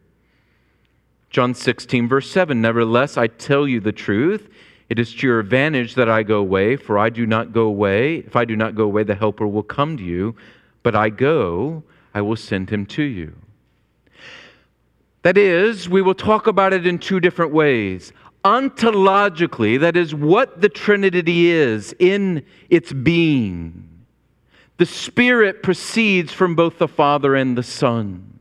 John 1.31 1.55
16, 1.55 2.09
verse 2.09 2.31
7, 2.31 2.61
Nevertheless, 2.61 3.17
I 3.17 3.27
tell 3.27 3.69
you 3.69 3.81
the 3.81 3.93
truth. 3.93 4.49
It 4.89 4.99
is 4.99 5.15
to 5.17 5.27
your 5.27 5.41
advantage 5.41 5.95
that 5.97 6.09
I 6.09 6.23
go 6.23 6.39
away, 6.39 6.77
for 6.77 6.99
I 6.99 7.11
do 7.11 7.27
not 7.27 7.53
go 7.53 7.63
away. 7.63 8.19
If 8.19 8.37
I 8.37 8.47
do 8.47 8.57
not 8.57 8.75
go 8.75 8.85
away, 8.85 9.03
the 9.03 9.15
Helper 9.15 9.47
will 9.47 9.63
come 9.63 9.99
to 9.99 10.03
you. 10.03 10.35
But 10.83 10.95
I 10.95 11.11
go, 11.11 11.83
I 12.15 12.23
will 12.23 12.37
send 12.37 12.71
him 12.71 12.87
to 12.87 13.03
you. 13.03 13.35
That 15.23 15.37
is, 15.37 15.89
we 15.89 16.01
will 16.01 16.15
talk 16.15 16.47
about 16.47 16.73
it 16.73 16.87
in 16.87 16.99
two 16.99 17.21
different 17.21 17.53
ways. 17.53 18.13
ontologically, 18.45 19.79
that 19.81 19.97
is 19.97 20.15
what 20.15 20.61
the 20.63 20.69
Trinity 20.69 21.51
is 21.51 21.95
in 21.99 22.47
its 22.71 22.93
being, 22.93 23.85
the 24.79 24.87
Spirit 24.87 25.63
proceeds 25.63 26.33
from 26.33 26.55
both 26.55 26.79
the 26.79 26.89
Father 26.89 27.35
and 27.35 27.59
the 27.59 27.63
Son. 27.65 28.38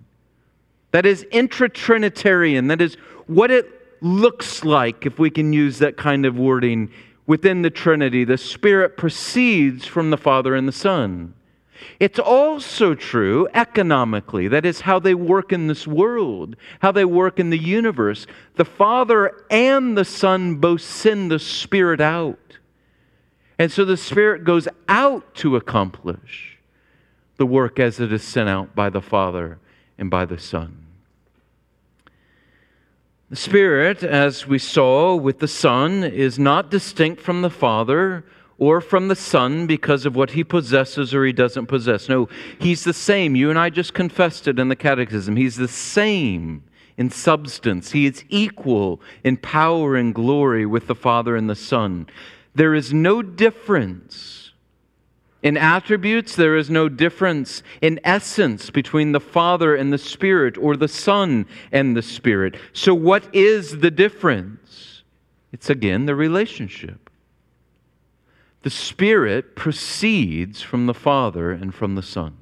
That 0.98 1.06
is 1.06 1.28
intra 1.30 1.70
Trinitarian. 1.70 2.70
That 2.70 2.82
is 2.82 2.96
what 3.28 3.52
it 3.52 3.68
looks 4.02 4.66
like, 4.66 5.06
if 5.06 5.20
we 5.20 5.30
can 5.30 5.54
use 5.54 5.78
that 5.78 5.96
kind 5.96 6.26
of 6.26 6.40
wording, 6.40 6.90
within 7.28 7.62
the 7.62 7.70
Trinity. 7.70 8.24
The 8.24 8.40
Spirit 8.40 8.98
proceeds 8.98 9.86
from 9.86 10.10
the 10.10 10.18
Father 10.18 10.56
and 10.56 10.68
the 10.68 10.72
Son. 10.72 11.36
It's 12.00 12.18
also 12.18 12.96
true 12.96 13.48
economically. 13.54 14.48
That 14.48 14.66
is 14.66 14.82
how 14.82 14.98
they 14.98 15.14
work 15.14 15.54
in 15.54 15.68
this 15.68 15.86
world, 15.86 16.56
how 16.80 16.92
they 16.92 17.06
work 17.06 17.40
in 17.40 17.52
the 17.52 17.60
universe. 17.60 18.26
The 18.56 18.66
Father 18.66 19.46
and 19.52 19.96
the 19.96 20.04
Son 20.04 20.56
both 20.56 20.82
send 20.82 21.30
the 21.30 21.38
Spirit 21.38 22.02
out. 22.02 22.58
And 23.60 23.72
so 23.72 23.86
the 23.86 23.98
Spirit 23.98 24.44
goes 24.44 24.68
out 24.90 25.36
to 25.36 25.58
accomplish 25.58 26.58
the 27.36 27.46
work 27.46 27.80
as 27.80 28.00
it 28.00 28.12
is 28.12 28.24
sent 28.24 28.50
out 28.50 28.74
by 28.74 28.90
the 28.90 29.00
Father 29.00 29.60
and 30.00 30.10
by 30.10 30.26
the 30.26 30.40
Son. 30.40 30.87
The 33.30 33.36
Spirit, 33.36 34.04
as 34.04 34.48
we 34.48 34.58
saw 34.58 35.14
with 35.14 35.40
the 35.40 35.50
Son, 35.50 36.02
is 36.02 36.40
not 36.40 36.72
distinct 36.72 37.22
from 37.22 37.42
the 37.42 37.50
Father 37.50 38.24
or 38.58 38.80
from 38.80 39.10
the 39.10 39.18
Son 39.18 39.68
because 39.68 40.06
of 40.06 40.16
what 40.16 40.32
he 40.32 40.46
possesses 40.46 41.14
or 41.14 41.26
he 41.26 41.34
doesn't 41.34 41.66
possess. 41.66 42.08
No, 42.08 42.30
he's 42.60 42.86
the 42.86 42.94
same. 42.94 43.36
You 43.36 43.50
and 43.50 43.60
I 43.60 43.70
just 43.70 43.94
confessed 43.94 44.48
it 44.48 44.60
in 44.60 44.70
the 44.70 44.78
Catechism. 44.78 45.36
He's 45.36 45.58
the 45.58 45.68
same 45.68 46.64
in 46.98 47.12
substance, 47.12 47.92
he 47.92 48.08
is 48.08 48.26
equal 48.28 49.00
in 49.24 49.38
power 49.38 49.96
and 49.96 50.16
glory 50.16 50.66
with 50.66 50.88
the 50.88 50.96
Father 50.96 51.36
and 51.36 51.48
the 51.48 51.56
Son. 51.56 52.08
There 52.56 52.74
is 52.74 52.92
no 52.92 53.22
difference. 53.22 54.47
In 55.48 55.56
attributes, 55.56 56.36
there 56.36 56.58
is 56.58 56.70
no 56.70 56.90
difference 56.90 57.64
in 57.82 58.02
essence 58.04 58.70
between 58.70 59.14
the 59.14 59.22
Father 59.22 59.78
and 59.78 59.94
the 59.94 59.98
Spirit 59.98 60.58
or 60.58 60.76
the 60.76 60.90
Son 60.90 61.46
and 61.72 61.96
the 61.96 62.02
Spirit. 62.02 62.58
So, 62.74 62.94
what 62.94 63.34
is 63.34 63.80
the 63.80 63.90
difference? 63.90 65.04
It's 65.54 65.70
again 65.70 66.06
the 66.06 66.16
relationship. 66.16 67.10
The 68.64 68.70
Spirit 68.70 69.56
proceeds 69.56 70.62
from 70.62 70.86
the 70.86 70.94
Father 70.94 71.54
and 71.54 71.74
from 71.74 71.96
the 71.96 72.04
Son. 72.04 72.36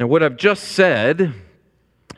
Now, 0.00 0.06
what 0.06 0.22
I've 0.22 0.38
just 0.38 0.68
said, 0.68 1.34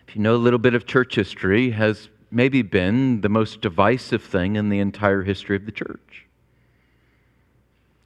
if 0.06 0.14
you 0.14 0.22
know 0.22 0.36
a 0.36 0.38
little 0.38 0.60
bit 0.60 0.74
of 0.74 0.86
church 0.86 1.16
history, 1.16 1.72
has 1.72 2.08
maybe 2.30 2.62
been 2.62 3.20
the 3.20 3.28
most 3.28 3.60
divisive 3.60 4.22
thing 4.22 4.54
in 4.54 4.68
the 4.68 4.78
entire 4.78 5.24
history 5.24 5.56
of 5.56 5.66
the 5.66 5.72
church. 5.72 6.27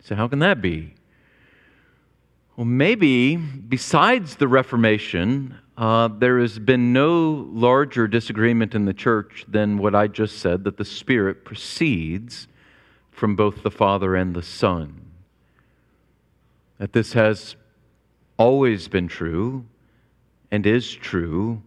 So, 0.03 0.17
how 0.17 0.27
can 0.27 0.41
that 0.41 0.61
be? 0.61 0.95
Well, 2.57 2.65
maybe 2.65 3.37
besides 3.37 4.37
the 4.37 4.49
Reformation, 4.49 5.57
uh, 5.77 6.09
there 6.09 6.39
has 6.41 6.59
been 6.59 6.93
no 6.93 7.49
larger 7.51 8.07
disagreement 8.07 8.75
in 8.75 8.85
the 8.85 8.93
church 8.93 9.45
than 9.49 9.79
what 9.79 9.95
I 9.95 10.09
just 10.09 10.39
said 10.39 10.65
that 10.65 10.77
the 10.77 10.85
Spirit 10.85 11.45
proceeds 11.45 12.49
from 13.11 13.37
both 13.37 13.63
the 13.63 13.71
Father 13.71 14.17
and 14.17 14.35
the 14.35 14.43
Son. 14.43 15.01
That 16.79 16.93
this 16.93 17.13
has 17.13 17.57
always 18.37 18.89
been 18.89 19.07
true 19.07 19.65
and 20.51 20.67
is 20.67 20.93
true 20.93 21.63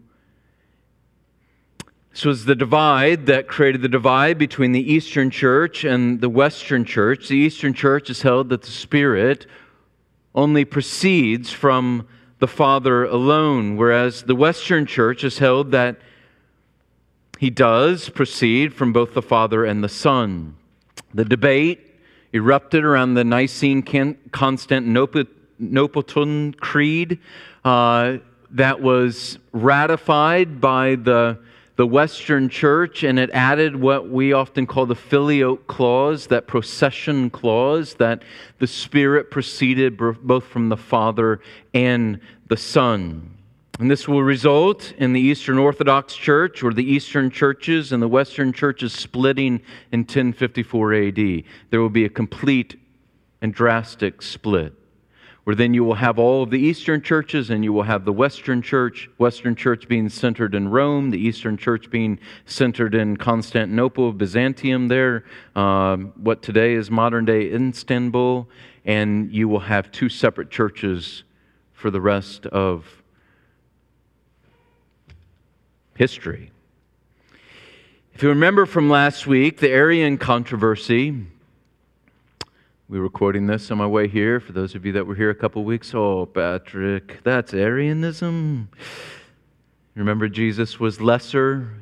this 2.15 2.23
was 2.23 2.45
the 2.45 2.55
divide 2.55 3.25
that 3.25 3.49
created 3.49 3.81
the 3.81 3.89
divide 3.89 4.37
between 4.37 4.71
the 4.71 4.93
Eastern 4.93 5.29
Church 5.29 5.83
and 5.83 6.21
the 6.21 6.29
Western 6.29 6.85
Church. 6.85 7.27
The 7.27 7.35
Eastern 7.35 7.73
Church 7.73 8.07
has 8.07 8.21
held 8.21 8.47
that 8.47 8.61
the 8.61 8.71
Spirit 8.71 9.47
only 10.33 10.63
proceeds 10.63 11.51
from 11.51 12.07
the 12.39 12.47
Father 12.47 13.03
alone, 13.03 13.75
whereas 13.75 14.23
the 14.23 14.33
Western 14.33 14.85
Church 14.85 15.23
has 15.23 15.39
held 15.39 15.71
that 15.71 15.97
he 17.37 17.49
does 17.49 18.07
proceed 18.07 18.73
from 18.73 18.93
both 18.93 19.13
the 19.13 19.21
Father 19.21 19.65
and 19.65 19.83
the 19.83 19.89
Son. 19.89 20.55
The 21.13 21.25
debate 21.25 21.99
erupted 22.31 22.85
around 22.85 23.15
the 23.15 23.25
Nicene 23.25 23.83
Constantinople 24.31 25.25
Creed 26.61 27.19
uh, 27.65 28.17
that 28.51 28.81
was 28.81 29.37
ratified 29.51 30.61
by 30.61 30.95
the 30.95 31.39
the 31.75 31.85
Western 31.85 32.47
church, 32.47 33.03
and 33.03 33.19
it 33.19 33.29
added 33.31 33.75
what 33.75 34.09
we 34.09 34.31
often 34.31 34.65
call 34.65 34.85
the 34.85 34.95
filioque 34.95 35.67
clause, 35.67 36.27
that 36.27 36.47
procession 36.47 37.29
clause, 37.29 37.95
that 37.95 38.23
the 38.59 38.67
Spirit 38.67 39.29
proceeded 39.29 39.97
both 39.97 40.45
from 40.45 40.69
the 40.69 40.77
Father 40.77 41.41
and 41.73 42.19
the 42.47 42.57
Son. 42.57 43.31
And 43.77 43.91
this 43.91 44.07
will 44.07 44.23
result 44.23 44.93
in 44.97 45.11
the 45.11 45.19
Eastern 45.19 45.57
Orthodox 45.57 46.15
Church 46.15 46.63
or 46.63 46.71
the 46.71 46.89
Eastern 46.89 47.29
churches 47.29 47.91
and 47.91 48.01
the 48.01 48.07
Western 48.07 48.53
churches 48.53 48.93
splitting 48.93 49.61
in 49.91 50.01
1054 50.01 50.93
AD. 50.93 51.43
There 51.71 51.81
will 51.81 51.89
be 51.89 52.05
a 52.05 52.09
complete 52.09 52.79
and 53.41 53.53
drastic 53.53 54.21
split 54.21 54.73
where 55.45 55.55
then 55.55 55.75
you 55.75 55.83
will 55.83 55.95
have 55.95 56.17
all 56.17 56.41
of 56.41 56.49
the 56.49 56.59
Eastern 56.59 57.01
churches 57.01 57.51
and 57.51 57.63
you 57.63 57.71
will 57.71 57.83
have 57.83 58.03
the 58.03 58.11
Western 58.11 58.63
church, 58.63 59.07
Western 59.17 59.55
church 59.55 59.87
being 59.87 60.09
centered 60.09 60.55
in 60.55 60.67
Rome, 60.67 61.11
the 61.11 61.19
Eastern 61.19 61.55
church 61.55 61.91
being 61.91 62.19
centered 62.45 62.95
in 62.95 63.15
Constantinople, 63.15 64.11
Byzantium, 64.11 64.87
there, 64.87 65.23
um, 65.55 66.13
what 66.17 66.41
today 66.41 66.73
is 66.73 66.89
modern 66.89 67.25
day 67.25 67.53
Istanbul, 67.53 68.49
and 68.85 69.31
you 69.31 69.47
will 69.47 69.59
have 69.59 69.91
two 69.91 70.09
separate 70.09 70.49
churches 70.49 71.23
for 71.73 71.91
the 71.91 72.01
rest 72.01 72.47
of 72.47 73.03
history. 75.95 76.51
If 78.15 78.23
you 78.23 78.29
remember 78.29 78.65
from 78.65 78.89
last 78.89 79.27
week, 79.27 79.59
the 79.59 79.69
Arian 79.69 80.17
controversy, 80.17 81.27
we 82.87 82.99
were 82.99 83.09
quoting 83.09 83.47
this 83.47 83.71
on 83.71 83.79
my 83.79 83.87
way 83.87 84.07
here. 84.07 84.39
For 84.39 84.51
those 84.51 84.75
of 84.75 84.85
you 84.85 84.91
that 84.91 85.07
were 85.07 85.15
here 85.15 85.31
a 85.31 85.35
couple 85.35 85.63
weeks, 85.63 85.91
oh, 85.95 86.27
Patrick, 86.27 87.23
that's 87.23 87.51
Arianism. 87.51 88.69
Remember, 89.95 90.29
Jesus 90.29 90.79
was 90.79 91.01
lesser, 91.01 91.73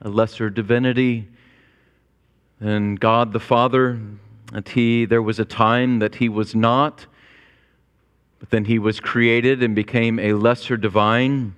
a 0.00 0.08
lesser 0.08 0.50
divinity 0.50 1.28
than 2.60 2.96
God 2.96 3.32
the 3.32 3.38
Father. 3.38 4.00
And 4.52 4.66
he, 4.66 5.04
there 5.04 5.22
was 5.22 5.38
a 5.38 5.44
time 5.44 6.00
that 6.00 6.16
he 6.16 6.28
was 6.28 6.56
not, 6.56 7.06
but 8.40 8.50
then 8.50 8.64
he 8.64 8.80
was 8.80 8.98
created 8.98 9.62
and 9.62 9.76
became 9.76 10.18
a 10.18 10.32
lesser 10.32 10.76
divine. 10.76 11.54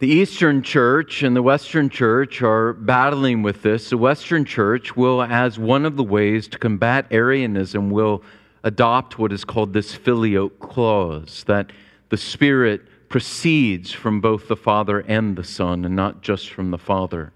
The 0.00 0.08
Eastern 0.08 0.62
Church 0.62 1.22
and 1.22 1.36
the 1.36 1.42
Western 1.42 1.90
Church 1.90 2.40
are 2.40 2.72
battling 2.72 3.42
with 3.42 3.60
this. 3.60 3.90
The 3.90 3.98
Western 3.98 4.46
Church 4.46 4.96
will, 4.96 5.22
as 5.22 5.58
one 5.58 5.84
of 5.84 5.98
the 5.98 6.02
ways 6.02 6.48
to 6.48 6.58
combat 6.58 7.06
Arianism, 7.10 7.90
will 7.90 8.22
adopt 8.64 9.18
what 9.18 9.30
is 9.30 9.44
called 9.44 9.74
this 9.74 9.94
filioque 9.94 10.58
clause, 10.58 11.44
that 11.48 11.70
the 12.08 12.16
Spirit 12.16 12.80
proceeds 13.10 13.92
from 13.92 14.22
both 14.22 14.48
the 14.48 14.56
Father 14.56 15.00
and 15.00 15.36
the 15.36 15.44
Son, 15.44 15.84
and 15.84 15.94
not 15.94 16.22
just 16.22 16.48
from 16.48 16.70
the 16.70 16.78
Father. 16.78 17.30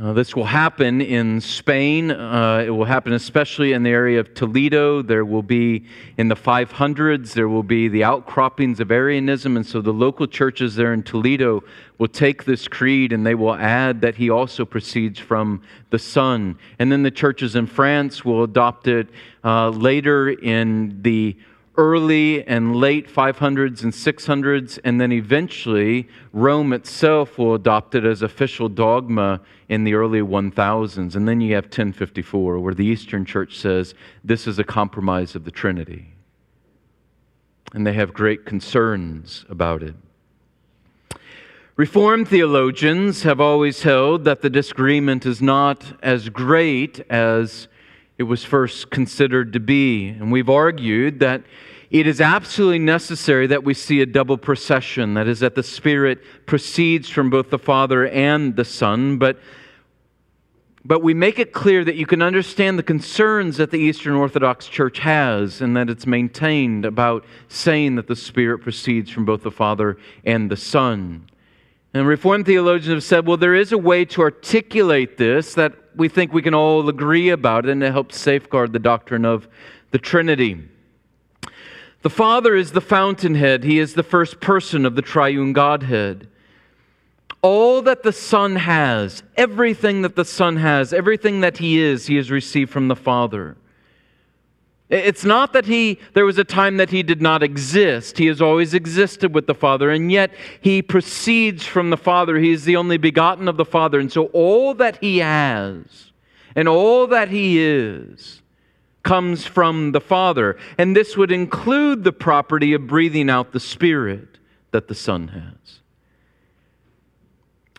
Uh, 0.00 0.12
this 0.12 0.36
will 0.36 0.44
happen 0.44 1.00
in 1.00 1.40
Spain. 1.40 2.12
Uh, 2.12 2.62
it 2.64 2.70
will 2.70 2.84
happen 2.84 3.12
especially 3.12 3.72
in 3.72 3.82
the 3.82 3.90
area 3.90 4.20
of 4.20 4.32
Toledo. 4.32 5.02
There 5.02 5.24
will 5.24 5.42
be, 5.42 5.86
in 6.16 6.28
the 6.28 6.36
500s, 6.36 7.32
there 7.32 7.48
will 7.48 7.64
be 7.64 7.88
the 7.88 8.04
outcroppings 8.04 8.78
of 8.78 8.92
Arianism. 8.92 9.56
And 9.56 9.66
so 9.66 9.80
the 9.80 9.92
local 9.92 10.28
churches 10.28 10.76
there 10.76 10.92
in 10.92 11.02
Toledo 11.02 11.64
will 11.98 12.06
take 12.06 12.44
this 12.44 12.68
creed 12.68 13.12
and 13.12 13.26
they 13.26 13.34
will 13.34 13.54
add 13.56 14.00
that 14.02 14.14
he 14.14 14.30
also 14.30 14.64
proceeds 14.64 15.18
from 15.18 15.62
the 15.90 15.98
Son. 15.98 16.56
And 16.78 16.92
then 16.92 17.02
the 17.02 17.10
churches 17.10 17.56
in 17.56 17.66
France 17.66 18.24
will 18.24 18.44
adopt 18.44 18.86
it 18.86 19.08
uh, 19.42 19.70
later 19.70 20.28
in 20.30 21.02
the 21.02 21.36
early 21.78 22.44
and 22.46 22.74
late 22.74 23.08
500s 23.08 23.84
and 23.84 23.92
600s, 23.92 24.78
and 24.82 25.00
then 25.00 25.12
eventually 25.12 26.08
Rome 26.32 26.72
itself 26.72 27.38
will 27.38 27.54
adopt 27.54 27.94
it 27.94 28.04
as 28.04 28.20
official 28.20 28.68
dogma 28.68 29.40
in 29.68 29.84
the 29.84 29.94
early 29.94 30.20
1000s. 30.20 31.14
And 31.14 31.28
then 31.28 31.40
you 31.40 31.54
have 31.54 31.66
1054, 31.66 32.58
where 32.58 32.74
the 32.74 32.84
Eastern 32.84 33.24
Church 33.24 33.56
says 33.56 33.94
this 34.24 34.46
is 34.48 34.58
a 34.58 34.64
compromise 34.64 35.36
of 35.36 35.44
the 35.44 35.52
Trinity. 35.52 36.14
And 37.72 37.86
they 37.86 37.92
have 37.92 38.12
great 38.12 38.44
concerns 38.44 39.44
about 39.48 39.82
it. 39.82 39.94
Reformed 41.76 42.26
theologians 42.26 43.22
have 43.22 43.40
always 43.40 43.84
held 43.84 44.24
that 44.24 44.42
the 44.42 44.50
disagreement 44.50 45.24
is 45.24 45.40
not 45.40 45.92
as 46.02 46.28
great 46.28 46.98
as 47.08 47.68
it 48.18 48.24
was 48.24 48.44
first 48.44 48.90
considered 48.90 49.52
to 49.52 49.60
be. 49.60 50.08
And 50.08 50.32
we've 50.32 50.50
argued 50.50 51.20
that 51.20 51.44
it 51.90 52.06
is 52.06 52.20
absolutely 52.20 52.80
necessary 52.80 53.46
that 53.46 53.64
we 53.64 53.72
see 53.72 54.02
a 54.02 54.06
double 54.06 54.36
procession. 54.36 55.14
That 55.14 55.28
is, 55.28 55.40
that 55.40 55.54
the 55.54 55.62
Spirit 55.62 56.18
proceeds 56.44 57.08
from 57.08 57.30
both 57.30 57.48
the 57.48 57.58
Father 57.58 58.06
and 58.08 58.56
the 58.56 58.64
Son. 58.64 59.16
But, 59.16 59.38
but 60.84 61.02
we 61.02 61.14
make 61.14 61.38
it 61.38 61.52
clear 61.52 61.84
that 61.84 61.94
you 61.94 62.04
can 62.04 62.20
understand 62.20 62.78
the 62.78 62.82
concerns 62.82 63.56
that 63.56 63.70
the 63.70 63.78
Eastern 63.78 64.14
Orthodox 64.14 64.66
Church 64.68 64.98
has 64.98 65.62
and 65.62 65.76
that 65.76 65.88
it's 65.88 66.06
maintained 66.06 66.84
about 66.84 67.24
saying 67.46 67.94
that 67.94 68.08
the 68.08 68.16
Spirit 68.16 68.58
proceeds 68.58 69.10
from 69.10 69.24
both 69.24 69.42
the 69.42 69.50
Father 69.50 69.96
and 70.24 70.50
the 70.50 70.56
Son. 70.56 71.26
And 71.94 72.06
Reformed 72.06 72.46
theologians 72.46 72.94
have 72.94 73.04
said, 73.04 73.26
well, 73.26 73.36
there 73.36 73.54
is 73.54 73.72
a 73.72 73.78
way 73.78 74.04
to 74.06 74.20
articulate 74.20 75.16
this 75.16 75.54
that 75.54 75.72
we 75.96 76.08
think 76.08 76.32
we 76.32 76.42
can 76.42 76.54
all 76.54 76.88
agree 76.88 77.30
about, 77.30 77.66
and 77.66 77.82
it 77.82 77.92
helps 77.92 78.18
safeguard 78.18 78.72
the 78.72 78.78
doctrine 78.78 79.24
of 79.24 79.48
the 79.90 79.98
Trinity. 79.98 80.68
The 82.02 82.10
Father 82.10 82.54
is 82.54 82.72
the 82.72 82.80
fountainhead, 82.80 83.64
He 83.64 83.78
is 83.78 83.94
the 83.94 84.02
first 84.02 84.40
person 84.40 84.86
of 84.86 84.94
the 84.94 85.02
triune 85.02 85.52
Godhead. 85.52 86.28
All 87.42 87.82
that 87.82 88.02
the 88.02 88.12
Son 88.12 88.56
has, 88.56 89.22
everything 89.36 90.02
that 90.02 90.14
the 90.14 90.24
Son 90.24 90.56
has, 90.56 90.92
everything 90.92 91.40
that 91.40 91.58
He 91.58 91.80
is, 91.80 92.06
He 92.06 92.16
has 92.16 92.30
received 92.30 92.70
from 92.70 92.88
the 92.88 92.96
Father. 92.96 93.56
It's 94.90 95.24
not 95.24 95.52
that 95.52 95.66
he 95.66 95.98
there 96.14 96.24
was 96.24 96.38
a 96.38 96.44
time 96.44 96.78
that 96.78 96.90
he 96.90 97.02
did 97.02 97.20
not 97.20 97.42
exist. 97.42 98.16
He 98.16 98.26
has 98.26 98.40
always 98.40 98.72
existed 98.72 99.34
with 99.34 99.46
the 99.46 99.54
Father, 99.54 99.90
and 99.90 100.10
yet 100.10 100.30
he 100.60 100.80
proceeds 100.80 101.66
from 101.66 101.90
the 101.90 101.96
Father. 101.96 102.38
He 102.38 102.52
is 102.52 102.64
the 102.64 102.76
only 102.76 102.96
begotten 102.96 103.48
of 103.48 103.58
the 103.58 103.66
Father. 103.66 104.00
And 104.00 104.10
so 104.10 104.26
all 104.26 104.72
that 104.74 104.98
he 105.02 105.18
has 105.18 106.12
and 106.56 106.68
all 106.68 107.06
that 107.08 107.28
he 107.28 107.60
is 107.62 108.42
comes 109.02 109.46
from 109.46 109.92
the 109.92 110.00
Father. 110.00 110.56
And 110.78 110.96
this 110.96 111.16
would 111.16 111.32
include 111.32 112.04
the 112.04 112.12
property 112.12 112.72
of 112.72 112.86
breathing 112.86 113.28
out 113.28 113.52
the 113.52 113.60
Spirit 113.60 114.38
that 114.70 114.88
the 114.88 114.94
Son 114.94 115.28
has. 115.28 115.80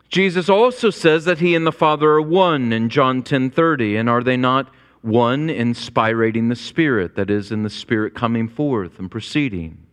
Jesus 0.09 0.49
also 0.49 0.89
says 0.89 1.25
that 1.25 1.39
he 1.39 1.55
and 1.55 1.67
the 1.67 1.71
Father 1.71 2.09
are 2.11 2.21
one 2.21 2.73
in 2.73 2.89
John 2.89 3.21
10:30, 3.21 3.99
and 3.99 4.09
are 4.09 4.23
they 4.23 4.37
not 4.37 4.73
one 5.01 5.49
inspirating 5.49 6.49
the 6.49 6.55
Spirit, 6.55 7.15
that 7.15 7.29
is, 7.29 7.51
in 7.51 7.63
the 7.63 7.69
Spirit 7.69 8.15
coming 8.15 8.47
forth 8.47 8.99
and 8.99 9.09
proceeding? 9.09 9.85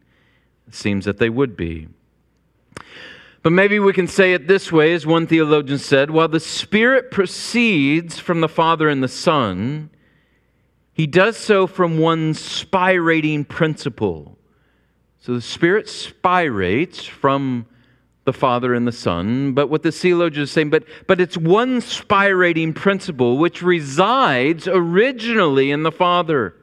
It 0.66 0.74
seems 0.74 1.04
that 1.04 1.18
they 1.18 1.30
would 1.30 1.56
be. 1.56 1.88
But 3.42 3.52
maybe 3.52 3.78
we 3.78 3.92
can 3.92 4.08
say 4.08 4.32
it 4.32 4.48
this 4.48 4.72
way, 4.72 4.92
as 4.92 5.06
one 5.06 5.28
theologian 5.28 5.78
said 5.78 6.10
while 6.10 6.26
the 6.26 6.40
Spirit 6.40 7.12
proceeds 7.12 8.18
from 8.18 8.40
the 8.40 8.48
Father 8.48 8.88
and 8.88 9.02
the 9.02 9.08
Son, 9.08 9.90
he 10.92 11.06
does 11.06 11.36
so 11.36 11.68
from 11.68 11.98
one 11.98 12.32
spirating 12.32 13.46
principle. 13.46 14.36
So 15.20 15.34
the 15.34 15.40
Spirit 15.40 15.86
spirates 15.86 17.08
from 17.08 17.66
the 18.26 18.32
Father 18.32 18.74
and 18.74 18.86
the 18.86 18.92
Son, 18.92 19.52
but 19.52 19.68
what 19.68 19.82
the 19.82 19.92
theologian 19.92 20.42
is 20.42 20.50
saying, 20.50 20.68
but, 20.68 20.84
but 21.06 21.20
it's 21.20 21.36
one 21.36 21.80
spirating 21.80 22.74
principle 22.74 23.38
which 23.38 23.62
resides 23.62 24.68
originally 24.68 25.70
in 25.70 25.84
the 25.84 25.92
Father. 25.92 26.54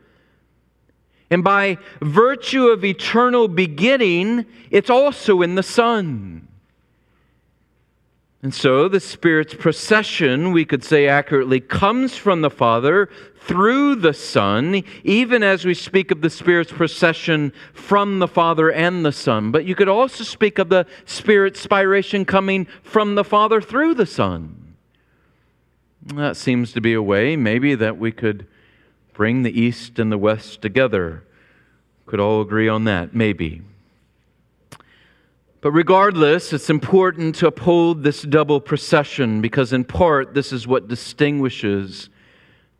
And 1.32 1.44
by 1.44 1.78
virtue 2.02 2.68
of 2.68 2.84
eternal 2.84 3.48
beginning, 3.48 4.46
it's 4.70 4.90
also 4.90 5.42
in 5.42 5.56
the 5.56 5.64
Son. 5.64 6.48
And 8.44 8.54
so 8.54 8.90
the 8.90 9.00
Spirit's 9.00 9.54
procession, 9.54 10.52
we 10.52 10.66
could 10.66 10.84
say 10.84 11.08
accurately, 11.08 11.62
comes 11.62 12.18
from 12.18 12.42
the 12.42 12.50
Father 12.50 13.10
through 13.40 13.96
the 13.96 14.14
Son, 14.14 14.84
even 15.06 15.44
as 15.44 15.64
we 15.64 15.74
speak 15.74 16.12
of 16.12 16.20
the 16.20 16.30
Spirit's 16.30 16.72
procession 16.72 17.54
from 17.74 18.20
the 18.20 18.28
Father 18.28 18.70
and 18.70 19.06
the 19.06 19.14
Son. 19.14 19.52
But 19.52 19.64
you 19.64 19.76
could 19.76 19.88
also 19.88 20.26
speak 20.26 20.60
of 20.60 20.68
the 20.68 20.86
Spirit's 21.06 21.66
spiration 21.66 22.28
coming 22.28 22.68
from 22.84 23.16
the 23.16 23.24
Father 23.24 23.62
through 23.62 23.94
the 23.94 24.06
Son. 24.06 24.76
That 26.08 26.36
seems 26.36 26.74
to 26.74 26.82
be 26.82 26.94
a 26.94 27.02
way, 27.02 27.38
maybe, 27.38 27.76
that 27.76 27.98
we 27.98 28.12
could 28.12 28.46
bring 29.14 29.44
the 29.44 29.58
East 29.58 30.00
and 30.00 30.12
the 30.12 30.18
West 30.18 30.62
together. 30.62 31.24
Could 32.06 32.20
all 32.20 32.42
agree 32.42 32.68
on 32.68 32.84
that? 32.84 33.16
Maybe. 33.16 33.62
But 35.64 35.72
regardless, 35.72 36.52
it's 36.52 36.70
important 36.70 37.36
to 37.36 37.48
uphold 37.48 38.04
this 38.04 38.24
double 38.24 38.60
procession 38.60 39.40
because, 39.40 39.72
in 39.72 39.86
part, 39.86 40.34
this 40.34 40.52
is 40.52 40.68
what 40.68 40.90
distinguishes 40.90 42.10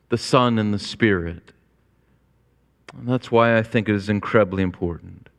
the 0.10 0.18
Son 0.18 0.60
and 0.60 0.74
the 0.74 0.80
Spirit. 0.80 1.54
And 2.94 3.08
that's 3.08 3.32
why 3.32 3.58
I 3.58 3.64
think 3.64 3.88
it 3.88 3.96
is 3.96 4.10
incredibly 4.10 4.64
important. 4.64 5.30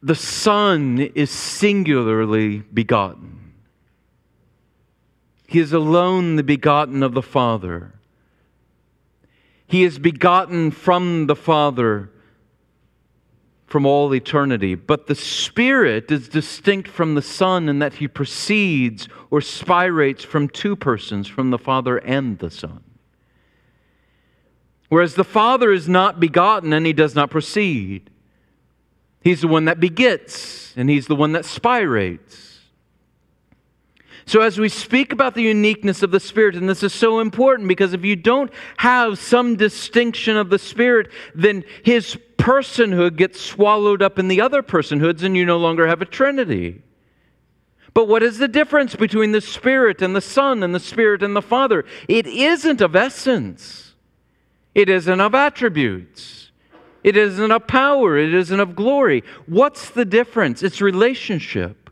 The 0.00 0.14
Son 0.14 1.00
is 1.16 1.32
singularly 1.32 2.58
begotten, 2.58 3.54
He 5.48 5.58
is 5.58 5.72
alone 5.72 6.36
the 6.36 6.44
begotten 6.44 7.02
of 7.02 7.14
the 7.14 7.22
Father. 7.22 7.94
He 9.66 9.82
is 9.82 9.98
begotten 9.98 10.70
from 10.70 11.26
the 11.26 11.34
Father 11.34 12.10
from 13.66 13.84
all 13.84 14.14
eternity. 14.14 14.74
But 14.74 15.06
the 15.08 15.14
Spirit 15.14 16.10
is 16.10 16.28
distinct 16.28 16.88
from 16.88 17.14
the 17.14 17.22
Son 17.22 17.68
in 17.68 17.80
that 17.80 17.94
he 17.94 18.08
proceeds 18.08 19.08
or 19.30 19.40
spirates 19.40 20.22
from 20.22 20.48
two 20.48 20.76
persons, 20.76 21.26
from 21.26 21.50
the 21.50 21.58
Father 21.58 21.98
and 21.98 22.38
the 22.38 22.50
Son. 22.50 22.82
Whereas 24.88 25.14
the 25.16 25.24
Father 25.24 25.72
is 25.72 25.88
not 25.88 26.20
begotten 26.20 26.72
and 26.72 26.86
he 26.86 26.92
does 26.92 27.14
not 27.14 27.28
proceed. 27.28 28.08
He's 29.20 29.40
the 29.40 29.48
one 29.48 29.64
that 29.64 29.80
begets 29.80 30.72
and 30.76 30.88
he's 30.88 31.08
the 31.08 31.16
one 31.16 31.32
that 31.32 31.42
spirates. 31.42 32.45
So, 34.28 34.40
as 34.40 34.58
we 34.58 34.68
speak 34.68 35.12
about 35.12 35.34
the 35.34 35.42
uniqueness 35.42 36.02
of 36.02 36.10
the 36.10 36.18
Spirit, 36.18 36.56
and 36.56 36.68
this 36.68 36.82
is 36.82 36.92
so 36.92 37.20
important 37.20 37.68
because 37.68 37.92
if 37.92 38.04
you 38.04 38.16
don't 38.16 38.52
have 38.78 39.20
some 39.20 39.54
distinction 39.54 40.36
of 40.36 40.50
the 40.50 40.58
Spirit, 40.58 41.12
then 41.32 41.64
his 41.84 42.18
personhood 42.36 43.16
gets 43.16 43.40
swallowed 43.40 44.02
up 44.02 44.18
in 44.18 44.26
the 44.26 44.40
other 44.40 44.64
personhoods, 44.64 45.22
and 45.22 45.36
you 45.36 45.46
no 45.46 45.58
longer 45.58 45.86
have 45.86 46.02
a 46.02 46.04
Trinity. 46.04 46.82
But 47.94 48.08
what 48.08 48.24
is 48.24 48.38
the 48.38 48.48
difference 48.48 48.96
between 48.96 49.30
the 49.30 49.40
Spirit 49.40 50.02
and 50.02 50.14
the 50.14 50.20
Son 50.20 50.64
and 50.64 50.74
the 50.74 50.80
Spirit 50.80 51.22
and 51.22 51.36
the 51.36 51.40
Father? 51.40 51.84
It 52.08 52.26
isn't 52.26 52.80
of 52.80 52.96
essence, 52.96 53.94
it 54.74 54.88
isn't 54.88 55.20
of 55.20 55.36
attributes, 55.36 56.50
it 57.04 57.16
isn't 57.16 57.52
of 57.52 57.68
power, 57.68 58.18
it 58.18 58.34
isn't 58.34 58.58
of 58.58 58.74
glory. 58.74 59.22
What's 59.46 59.88
the 59.90 60.04
difference? 60.04 60.64
It's 60.64 60.80
relationship. 60.80 61.85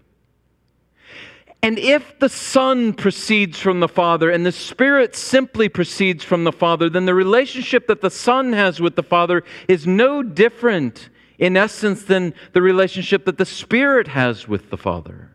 And 1.65 1.79
if 1.79 2.19
the 2.19 2.29
Son 2.29 2.93
proceeds 2.93 3.59
from 3.59 3.81
the 3.81 3.89
Father 3.89 4.29
and 4.29 4.45
the 4.45 4.53
Spirit 4.53 5.17
simply 5.17 5.71
proceeds 5.71 6.23
from 6.23 6.45
the 6.45 6.53
Father, 6.53 6.91
then 6.91 7.07
the 7.07 7.15
relationship 7.15 7.87
that 7.87 8.03
the 8.03 8.11
Son 8.11 8.53
has 8.53 8.81
with 8.83 8.97
the 8.97 9.03
Father 9.03 9.43
is 9.67 9.87
no 9.87 10.23
different 10.23 11.09
in 11.39 11.57
essence 11.57 12.03
than 12.03 12.35
the 12.53 12.61
relationship 12.61 13.25
that 13.25 13.39
the 13.39 13.47
Spirit 13.47 14.09
has 14.09 14.47
with 14.47 14.69
the 14.69 14.77
Father. 14.77 15.34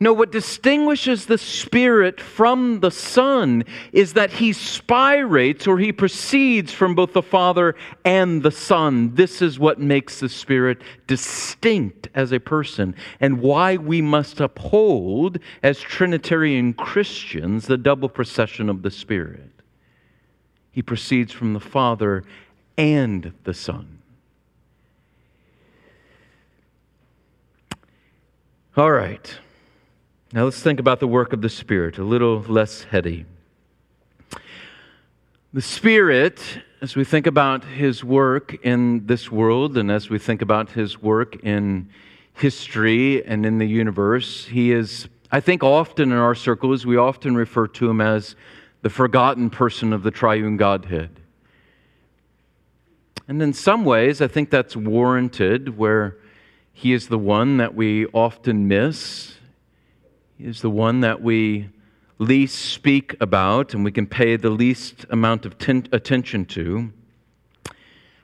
No, 0.00 0.12
what 0.12 0.30
distinguishes 0.30 1.26
the 1.26 1.38
Spirit 1.38 2.20
from 2.20 2.78
the 2.78 2.90
Son 2.90 3.64
is 3.92 4.12
that 4.12 4.30
he 4.30 4.50
spirates 4.50 5.66
or 5.66 5.78
he 5.78 5.90
proceeds 5.90 6.72
from 6.72 6.94
both 6.94 7.12
the 7.12 7.22
Father 7.22 7.74
and 8.04 8.44
the 8.44 8.52
Son. 8.52 9.16
This 9.16 9.42
is 9.42 9.58
what 9.58 9.80
makes 9.80 10.20
the 10.20 10.28
Spirit 10.28 10.82
distinct 11.08 12.08
as 12.14 12.30
a 12.30 12.38
person 12.38 12.94
and 13.18 13.40
why 13.40 13.76
we 13.76 14.00
must 14.00 14.38
uphold, 14.38 15.38
as 15.64 15.80
Trinitarian 15.80 16.74
Christians, 16.74 17.66
the 17.66 17.76
double 17.76 18.08
procession 18.08 18.68
of 18.68 18.82
the 18.82 18.92
Spirit. 18.92 19.50
He 20.70 20.80
proceeds 20.80 21.32
from 21.32 21.54
the 21.54 21.60
Father 21.60 22.22
and 22.76 23.32
the 23.42 23.54
Son. 23.54 23.98
All 28.76 28.92
right. 28.92 29.40
Now 30.30 30.44
let's 30.44 30.60
think 30.60 30.78
about 30.78 31.00
the 31.00 31.08
work 31.08 31.32
of 31.32 31.40
the 31.40 31.48
Spirit, 31.48 31.96
a 31.96 32.04
little 32.04 32.40
less 32.40 32.82
heady. 32.82 33.24
The 35.54 35.62
Spirit, 35.62 36.42
as 36.82 36.94
we 36.94 37.02
think 37.04 37.26
about 37.26 37.64
His 37.64 38.04
work 38.04 38.54
in 38.62 39.06
this 39.06 39.32
world 39.32 39.78
and 39.78 39.90
as 39.90 40.10
we 40.10 40.18
think 40.18 40.42
about 40.42 40.72
His 40.72 41.00
work 41.00 41.42
in 41.42 41.88
history 42.34 43.24
and 43.24 43.46
in 43.46 43.56
the 43.56 43.64
universe, 43.64 44.44
He 44.44 44.70
is, 44.70 45.08
I 45.32 45.40
think, 45.40 45.64
often 45.64 46.12
in 46.12 46.18
our 46.18 46.34
circles, 46.34 46.84
we 46.84 46.98
often 46.98 47.34
refer 47.34 47.66
to 47.66 47.88
Him 47.88 48.02
as 48.02 48.36
the 48.82 48.90
forgotten 48.90 49.48
person 49.48 49.94
of 49.94 50.02
the 50.02 50.10
triune 50.10 50.58
Godhead. 50.58 51.20
And 53.26 53.40
in 53.40 53.54
some 53.54 53.86
ways, 53.86 54.20
I 54.20 54.28
think 54.28 54.50
that's 54.50 54.76
warranted, 54.76 55.78
where 55.78 56.18
He 56.74 56.92
is 56.92 57.08
the 57.08 57.18
one 57.18 57.56
that 57.56 57.74
we 57.74 58.04
often 58.08 58.68
miss 58.68 59.37
is 60.38 60.60
the 60.60 60.70
one 60.70 61.00
that 61.00 61.20
we 61.20 61.68
least 62.18 62.56
speak 62.56 63.16
about 63.20 63.74
and 63.74 63.84
we 63.84 63.92
can 63.92 64.06
pay 64.06 64.36
the 64.36 64.50
least 64.50 65.04
amount 65.10 65.44
of 65.46 65.58
ten- 65.58 65.86
attention 65.92 66.44
to. 66.44 66.92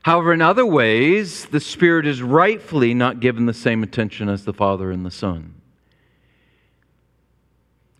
However, 0.03 0.33
in 0.33 0.41
other 0.41 0.65
ways, 0.65 1.45
the 1.45 1.59
Spirit 1.59 2.05
is 2.05 2.21
rightfully 2.21 2.93
not 2.93 3.19
given 3.19 3.47
the 3.47 3.53
same 3.53 3.83
attention 3.83 4.29
as 4.29 4.45
the 4.45 4.53
Father 4.53 4.91
and 4.91 5.05
the 5.05 5.11
Son. 5.11 5.55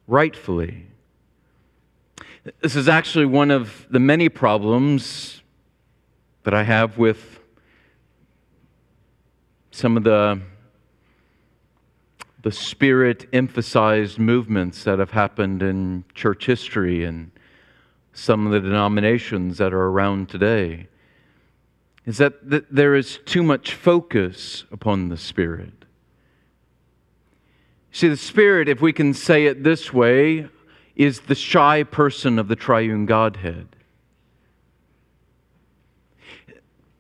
Rightfully. 0.08 0.86
This 2.62 2.76
is 2.76 2.88
actually 2.88 3.26
one 3.26 3.50
of 3.50 3.88
the 3.90 4.00
many 4.00 4.30
problems 4.30 5.42
that 6.44 6.54
I 6.54 6.64
have 6.64 7.00
with 7.00 7.40
some 9.72 9.98
of 9.98 10.04
the, 10.04 10.40
the 12.46 12.52
spirit 12.52 13.28
emphasized 13.34 14.20
movements 14.20 14.84
that 14.84 15.00
have 15.00 15.10
happened 15.10 15.64
in 15.64 16.06
church 16.14 16.46
history 16.46 17.04
and 17.04 17.32
some 18.14 18.46
of 18.46 18.52
the 18.52 18.60
denominations 18.60 19.58
that 19.58 19.74
are 19.74 19.86
around 19.88 20.30
today 20.30 20.88
is 22.06 22.20
that, 22.20 22.36
there 22.70 22.94
is 22.94 23.18
too 23.26 23.42
much 23.42 23.74
focus 23.74 24.64
upon 24.72 25.10
the 25.10 25.18
Spirit. 25.18 25.86
See, 27.92 28.10
the 28.10 28.16
Spirit, 28.16 28.70
if 28.70 28.80
we 28.80 28.94
can 28.94 29.16
say 29.16 29.48
it 29.48 29.64
this 29.64 29.92
way, 29.92 30.48
is 30.96 31.22
the 31.22 31.34
shy 31.34 31.82
person 31.82 32.38
of 32.38 32.48
the 32.48 32.56
triune 32.56 33.08
Godhead. 33.08 33.70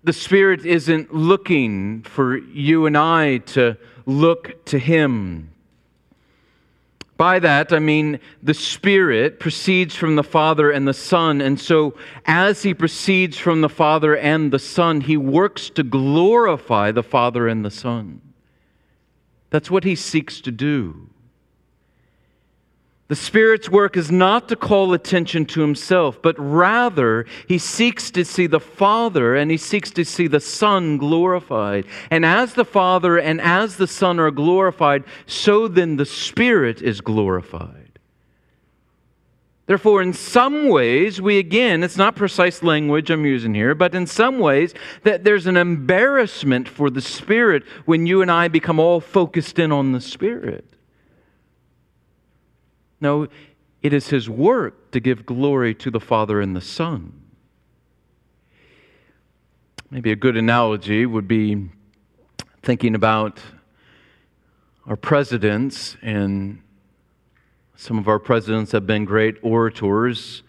The 0.03 0.13
Spirit 0.13 0.65
isn't 0.65 1.13
looking 1.13 2.01
for 2.01 2.36
you 2.36 2.88
and 2.88 2.97
I 2.97 3.38
to 3.38 3.77
look 4.06 4.65
to 4.65 4.80
Him 4.80 5.52
by 7.18 7.39
that, 7.39 7.72
I 7.72 7.80
mean 7.80 8.20
the 8.44 8.54
Spirit 8.54 9.39
proceeds 9.39 9.96
from 9.96 10.18
the 10.18 10.24
Father 10.24 10.70
and 10.70 10.86
the 10.86 10.94
Son. 10.94 11.39
And 11.39 11.60
so, 11.60 11.96
as 12.26 12.63
He 12.63 12.74
proceeds 12.74 13.38
from 13.38 13.62
the 13.62 13.70
Father 13.70 14.18
and 14.18 14.52
the 14.52 14.60
Son, 14.60 15.02
He 15.02 15.15
works 15.15 15.70
to 15.72 15.84
glorify 15.84 16.91
the 16.91 17.04
Father 17.04 17.48
and 17.48 17.63
the 17.63 17.72
Son. 17.72 18.22
That's 19.50 19.72
what 19.72 19.86
He 19.86 19.96
seeks 19.96 20.41
to 20.41 20.52
do. 20.52 21.10
The 23.08 23.15
Spirit's 23.15 23.70
work 23.70 23.98
is 23.98 24.10
not 24.10 24.50
to 24.50 24.56
call 24.56 24.94
attention 24.94 25.46
to 25.48 25.62
himself, 25.62 26.20
but 26.24 26.36
rather 26.39 27.28
he 27.48 27.60
seeks 27.60 28.10
to 28.12 28.26
see 28.26 28.48
the 28.48 28.60
Father 28.60 29.36
and 29.36 29.52
he 29.52 29.58
seeks 29.58 29.91
to 29.91 30.04
see 30.04 30.26
the 30.26 30.39
Son 30.39 30.98
glorified. 30.98 31.86
And 32.10 32.26
as 32.26 32.56
the 32.56 32.65
Father 32.65 33.20
and 33.20 33.39
as 33.39 33.78
the 33.78 33.86
Son 33.86 34.20
are 34.20 34.32
glorified, 34.32 35.04
so 35.28 35.68
then 35.68 35.98
the 35.98 36.06
Spirit 36.06 36.82
is 36.82 37.00
glorified. 37.00 38.00
Therefore, 39.68 40.02
in 40.02 40.13
some 40.13 40.70
ways, 40.70 41.22
we 41.22 41.38
again, 41.38 41.84
it's 41.84 41.98
not 41.98 42.15
precise 42.15 42.63
language 42.63 43.12
I'm 43.12 43.26
using 43.26 43.54
here, 43.54 43.76
but 43.76 43.94
in 43.94 44.08
some 44.08 44.39
ways, 44.39 44.74
that 45.04 45.24
there's 45.24 45.48
an 45.48 45.58
embarrassment 45.58 46.68
for 46.68 46.89
the 46.89 47.02
Spirit 47.02 47.63
when 47.86 48.08
you 48.08 48.24
and 48.24 48.32
I 48.32 48.48
become 48.48 48.80
all 48.80 49.00
focused 49.00 49.60
in 49.60 49.72
on 49.72 49.91
the 49.91 50.02
Spirit. 50.02 50.75
No, 53.01 53.27
it 53.81 53.93
is 53.93 54.10
his 54.10 54.29
work 54.29 54.91
to 54.91 54.99
give 54.99 55.25
glory 55.25 55.75
to 55.75 55.91
the 55.91 55.99
Father 55.99 56.41
and 56.41 56.55
the 56.55 56.62
Son. 56.62 57.21
Maybe 59.91 60.12
a 60.12 60.15
good 60.15 60.36
analogy 60.36 61.05
would 61.05 61.27
be 61.27 61.69
thinking 62.63 62.95
about 62.95 63.39
our 64.88 64.95
presidents, 64.95 65.97
and 66.01 66.62
some 67.75 67.99
of 67.99 68.08
our 68.08 68.19
presidents 68.19 68.71
have 68.71 68.88
been 68.88 69.05
great 69.05 69.36
orators. 69.43 70.41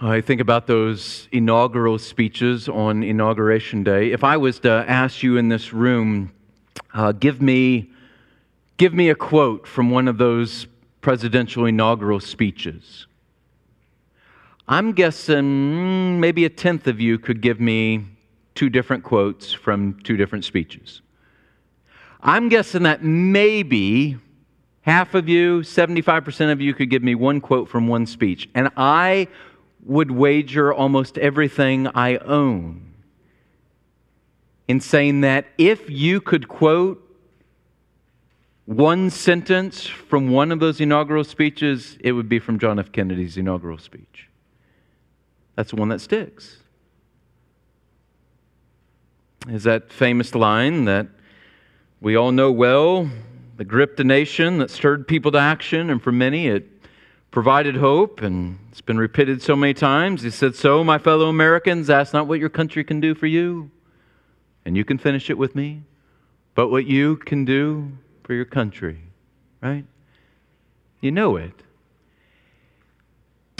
I 0.00 0.20
think 0.20 0.40
about 0.40 0.66
those 0.66 1.28
inaugural 1.30 1.98
speeches 1.98 2.68
on 2.68 3.02
Inauguration 3.02 3.82
Day. 3.82 4.12
If 4.12 4.24
I 4.24 4.36
was 4.36 4.60
to 4.60 4.70
ask 4.70 5.22
you 5.22 5.36
in 5.36 5.48
this 5.48 5.72
room, 5.72 6.32
uh, 6.94 7.12
give 7.12 7.42
me, 7.42 7.90
give 8.76 8.94
me 8.94 9.10
a 9.10 9.14
quote 9.14 9.66
from 9.66 9.90
one 9.90 10.08
of 10.08 10.16
those 10.16 10.66
presidential 11.00 11.64
inaugural 11.64 12.20
speeches. 12.20 13.06
I'm 14.68 14.92
guessing 14.92 15.44
mm, 15.44 16.18
maybe 16.18 16.44
a 16.44 16.50
tenth 16.50 16.86
of 16.86 17.00
you 17.00 17.18
could 17.18 17.40
give 17.40 17.58
me 17.60 18.06
two 18.54 18.70
different 18.70 19.02
quotes 19.02 19.52
from 19.52 19.98
two 20.04 20.16
different 20.16 20.44
speeches. 20.44 21.02
I'm 22.20 22.48
guessing 22.48 22.82
that 22.84 23.02
maybe 23.02 24.18
half 24.82 25.14
of 25.14 25.28
you, 25.28 25.60
75% 25.60 26.52
of 26.52 26.60
you, 26.60 26.74
could 26.74 26.90
give 26.90 27.02
me 27.02 27.14
one 27.14 27.40
quote 27.40 27.68
from 27.68 27.88
one 27.88 28.06
speech. 28.06 28.48
And 28.54 28.70
I 28.76 29.28
would 29.84 30.10
wager 30.10 30.72
almost 30.72 31.16
everything 31.18 31.88
I 31.88 32.18
own 32.18 32.94
in 34.68 34.80
saying 34.80 35.22
that 35.22 35.46
if 35.58 35.90
you 35.90 36.20
could 36.20 36.46
quote 36.46 37.04
one 38.70 39.10
sentence 39.10 39.84
from 39.84 40.30
one 40.30 40.52
of 40.52 40.60
those 40.60 40.80
inaugural 40.80 41.24
speeches, 41.24 41.98
it 41.98 42.12
would 42.12 42.28
be 42.28 42.38
from 42.38 42.56
John 42.56 42.78
F. 42.78 42.92
Kennedy's 42.92 43.36
inaugural 43.36 43.78
speech. 43.78 44.28
That's 45.56 45.70
the 45.70 45.76
one 45.76 45.88
that 45.88 46.00
sticks. 46.00 46.58
Is 49.48 49.64
that 49.64 49.90
famous 49.90 50.36
line 50.36 50.84
that 50.84 51.08
we 52.00 52.14
all 52.14 52.30
know 52.30 52.52
well, 52.52 53.10
that 53.56 53.64
gripped 53.64 53.98
a 53.98 54.04
nation, 54.04 54.58
that 54.58 54.70
stirred 54.70 55.08
people 55.08 55.32
to 55.32 55.38
action, 55.38 55.90
and 55.90 56.00
for 56.00 56.12
many 56.12 56.46
it 56.46 56.68
provided 57.32 57.74
hope, 57.74 58.22
and 58.22 58.56
it's 58.70 58.80
been 58.80 58.98
repeated 58.98 59.42
so 59.42 59.56
many 59.56 59.74
times. 59.74 60.22
He 60.22 60.30
said, 60.30 60.54
So, 60.54 60.84
my 60.84 60.98
fellow 60.98 61.28
Americans, 61.28 61.90
ask 61.90 62.12
not 62.12 62.28
what 62.28 62.38
your 62.38 62.48
country 62.48 62.84
can 62.84 63.00
do 63.00 63.16
for 63.16 63.26
you, 63.26 63.72
and 64.64 64.76
you 64.76 64.84
can 64.84 64.96
finish 64.96 65.28
it 65.28 65.38
with 65.38 65.56
me, 65.56 65.82
but 66.54 66.68
what 66.68 66.86
you 66.86 67.16
can 67.16 67.44
do 67.44 67.90
for 68.30 68.34
your 68.34 68.44
country, 68.44 68.96
right? 69.60 69.84
You 71.00 71.10
know 71.10 71.34
it. 71.34 71.64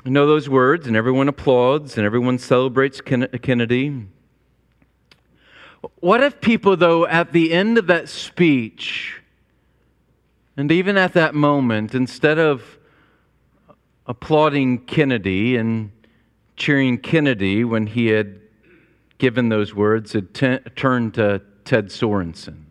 You 0.04 0.12
know 0.12 0.28
those 0.28 0.48
words, 0.48 0.86
and 0.86 0.94
everyone 0.94 1.26
applauds 1.26 1.96
and 1.96 2.06
everyone 2.06 2.38
celebrates 2.38 3.00
Kennedy. 3.00 4.06
What 5.96 6.22
if 6.22 6.40
people, 6.40 6.76
though, 6.76 7.04
at 7.04 7.32
the 7.32 7.52
end 7.52 7.78
of 7.78 7.88
that 7.88 8.08
speech, 8.08 9.20
and 10.56 10.70
even 10.70 10.96
at 10.96 11.14
that 11.14 11.34
moment, 11.34 11.92
instead 11.92 12.38
of 12.38 12.78
applauding 14.06 14.84
Kennedy 14.84 15.56
and 15.56 15.90
cheering 16.54 16.96
Kennedy 16.98 17.64
when 17.64 17.88
he 17.88 18.06
had 18.06 18.40
given 19.18 19.48
those 19.48 19.74
words, 19.74 20.12
had 20.12 20.32
t- 20.32 20.58
turned 20.76 21.14
to 21.14 21.42
Ted 21.64 21.86
Sorensen? 21.86 22.69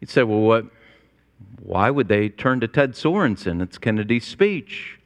You'd 0.00 0.10
say, 0.10 0.22
well, 0.22 0.40
what, 0.40 0.66
why 1.62 1.90
would 1.90 2.08
they 2.08 2.28
turn 2.28 2.60
to 2.60 2.68
Ted 2.68 2.92
Sorensen? 2.92 3.62
It's 3.62 3.78
Kennedy's 3.78 4.26
speech. 4.26 4.98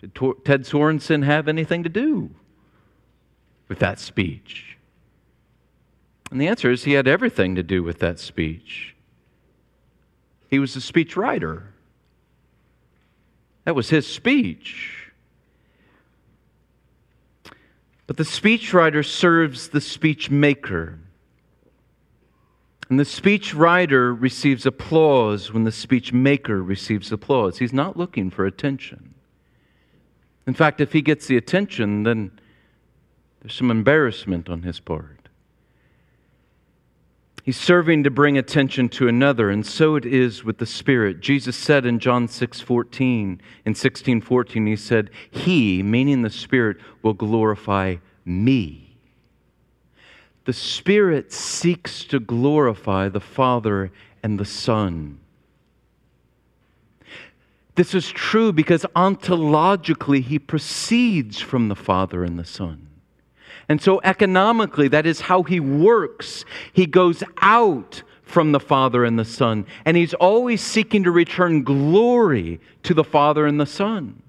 Did 0.00 0.14
Ted 0.14 0.62
Sorensen 0.62 1.24
have 1.24 1.48
anything 1.48 1.82
to 1.82 1.88
do 1.88 2.30
with 3.68 3.78
that 3.80 3.98
speech? 3.98 4.78
And 6.30 6.40
the 6.40 6.48
answer 6.48 6.70
is 6.70 6.84
he 6.84 6.92
had 6.92 7.06
everything 7.06 7.54
to 7.56 7.62
do 7.62 7.82
with 7.82 7.98
that 7.98 8.18
speech. 8.18 8.94
He 10.48 10.58
was 10.58 10.74
a 10.76 10.80
speech 10.80 11.16
writer. 11.16 11.72
That 13.64 13.74
was 13.74 13.90
his 13.90 14.06
speech. 14.06 15.12
But 18.06 18.16
the 18.16 18.24
speechwriter 18.24 19.04
serves 19.04 19.68
the 19.68 19.80
speech 19.80 20.30
maker. 20.30 20.98
And 22.90 23.00
the 23.00 23.04
speech 23.04 23.54
writer 23.54 24.12
receives 24.12 24.66
applause 24.66 25.52
when 25.52 25.64
the 25.64 25.72
speech 25.72 26.12
maker 26.12 26.62
receives 26.62 27.10
applause. 27.10 27.58
He's 27.58 27.72
not 27.72 27.96
looking 27.96 28.30
for 28.30 28.44
attention. 28.44 29.14
In 30.46 30.54
fact, 30.54 30.80
if 30.80 30.92
he 30.92 31.02
gets 31.02 31.26
the 31.26 31.36
attention, 31.36 32.02
then 32.02 32.32
there's 33.40 33.54
some 33.54 33.70
embarrassment 33.70 34.48
on 34.48 34.62
his 34.62 34.80
part. 34.80 35.28
He's 37.42 37.58
serving 37.58 38.04
to 38.04 38.10
bring 38.10 38.38
attention 38.38 38.88
to 38.90 39.08
another, 39.08 39.50
and 39.50 39.66
so 39.66 39.96
it 39.96 40.04
is 40.04 40.44
with 40.44 40.58
the 40.58 40.66
Spirit. 40.66 41.20
Jesus 41.20 41.56
said 41.56 41.84
in 41.84 41.98
John 41.98 42.28
6 42.28 42.60
14, 42.60 43.40
in 43.64 43.74
16 43.74 44.20
14, 44.20 44.66
he 44.66 44.76
said, 44.76 45.10
He, 45.28 45.82
meaning 45.82 46.22
the 46.22 46.30
Spirit, 46.30 46.76
will 47.02 47.14
glorify 47.14 47.96
me 48.24 48.81
the 50.44 50.52
Spirit 50.52 51.32
seeks 51.32 52.04
to 52.04 52.18
glorify 52.18 53.08
the 53.08 53.20
Father 53.20 53.92
and 54.22 54.38
the 54.38 54.44
Son. 54.44 55.18
This 57.74 57.94
is 57.94 58.10
true 58.10 58.52
because 58.52 58.84
ontologically 58.94 60.22
he 60.22 60.38
proceeds 60.38 61.40
from 61.40 61.68
the 61.68 61.76
Father 61.76 62.22
and 62.22 62.38
the 62.38 62.44
Son. 62.44 62.88
And 63.68 63.80
so, 63.80 64.00
economically, 64.02 64.88
that 64.88 65.06
is 65.06 65.22
how 65.22 65.44
he 65.44 65.60
works. 65.60 66.44
He 66.72 66.86
goes 66.86 67.22
out 67.40 68.02
from 68.22 68.52
the 68.52 68.60
Father 68.60 69.04
and 69.04 69.18
the 69.18 69.24
Son, 69.24 69.66
and 69.84 69.96
he's 69.96 70.14
always 70.14 70.60
seeking 70.60 71.04
to 71.04 71.10
return 71.10 71.62
glory 71.62 72.60
to 72.82 72.94
the 72.94 73.04
Father 73.04 73.46
and 73.46 73.60
the 73.60 73.66
Son. 73.66 74.21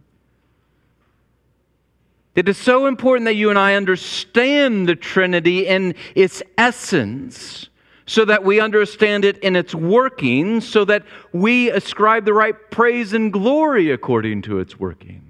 It 2.35 2.49
is 2.49 2.57
so 2.57 2.87
important 2.87 3.25
that 3.25 3.35
you 3.35 3.49
and 3.49 3.59
I 3.59 3.75
understand 3.75 4.87
the 4.89 4.95
Trinity 4.95 5.67
in 5.67 5.93
its 6.15 6.41
essence 6.57 7.69
so 8.05 8.25
that 8.25 8.43
we 8.43 8.59
understand 8.59 9.23
it 9.23 9.37
in 9.37 9.55
its 9.55 9.73
working, 9.73 10.59
so 10.59 10.83
that 10.85 11.03
we 11.31 11.69
ascribe 11.69 12.25
the 12.25 12.33
right 12.33 12.55
praise 12.71 13.13
and 13.13 13.31
glory 13.31 13.91
according 13.91 14.41
to 14.43 14.59
its 14.59 14.79
working. 14.79 15.21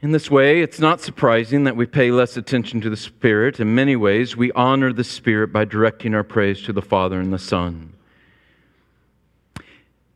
In 0.00 0.12
this 0.12 0.30
way, 0.30 0.60
it's 0.60 0.78
not 0.78 1.00
surprising 1.00 1.64
that 1.64 1.76
we 1.76 1.86
pay 1.86 2.10
less 2.12 2.36
attention 2.36 2.80
to 2.82 2.90
the 2.90 2.96
Spirit. 2.96 3.58
In 3.58 3.74
many 3.74 3.96
ways, 3.96 4.36
we 4.36 4.52
honor 4.52 4.92
the 4.92 5.02
Spirit 5.02 5.52
by 5.52 5.64
directing 5.64 6.14
our 6.14 6.22
praise 6.22 6.62
to 6.62 6.72
the 6.72 6.82
Father 6.82 7.18
and 7.20 7.32
the 7.32 7.38
Son. 7.38 7.94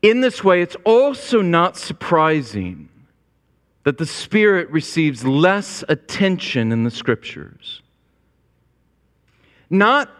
In 0.03 0.21
this 0.21 0.43
way, 0.43 0.63
it's 0.63 0.77
also 0.85 1.41
not 1.41 1.77
surprising 1.77 2.89
that 3.85 3.99
the 3.99 4.07
Spirit 4.07 4.69
receives 4.71 5.25
less 5.25 5.85
attention 5.89 6.73
in 6.73 6.83
the 6.83 6.91
Scriptures. 6.91 7.83
Not 9.71 10.11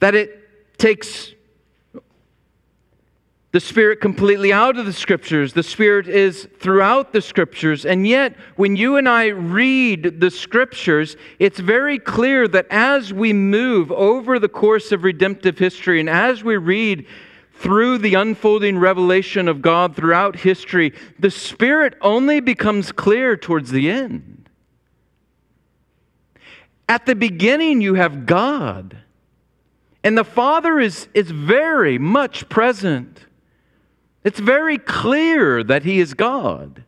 that 0.00 0.14
it 0.16 0.78
takes 0.78 1.32
the 3.52 3.60
Spirit 3.60 4.00
completely 4.00 4.52
out 4.52 4.78
of 4.78 4.86
the 4.86 4.92
Scriptures. 4.92 5.52
The 5.52 5.62
Spirit 5.62 6.08
is 6.08 6.48
throughout 6.58 7.12
the 7.12 7.20
Scriptures. 7.20 7.84
And 7.84 8.06
yet, 8.06 8.34
when 8.56 8.76
you 8.76 8.96
and 8.96 9.08
I 9.08 9.26
read 9.26 10.20
the 10.20 10.30
Scriptures, 10.30 11.16
it's 11.38 11.60
very 11.60 11.98
clear 11.98 12.48
that 12.48 12.66
as 12.70 13.12
we 13.12 13.32
move 13.32 13.92
over 13.92 14.38
the 14.38 14.48
course 14.48 14.90
of 14.90 15.04
redemptive 15.04 15.58
history 15.58 16.00
and 16.00 16.08
as 16.08 16.42
we 16.42 16.56
read 16.56 17.06
through 17.62 17.98
the 17.98 18.14
unfolding 18.14 18.76
revelation 18.76 19.46
of 19.46 19.62
God 19.62 19.94
throughout 19.94 20.40
history, 20.40 20.92
the 21.20 21.30
Spirit 21.30 21.94
only 22.00 22.40
becomes 22.40 22.90
clear 22.90 23.36
towards 23.36 23.70
the 23.70 23.88
end. 23.88 24.50
At 26.88 27.06
the 27.06 27.14
beginning, 27.14 27.80
you 27.80 27.94
have 27.94 28.26
God, 28.26 28.98
and 30.02 30.18
the 30.18 30.24
Father 30.24 30.80
is, 30.80 31.06
is 31.14 31.30
very 31.30 31.98
much 31.98 32.48
present. 32.48 33.26
It's 34.24 34.40
very 34.40 34.76
clear 34.76 35.62
that 35.62 35.84
He 35.84 36.00
is 36.00 36.14
God. 36.14 36.82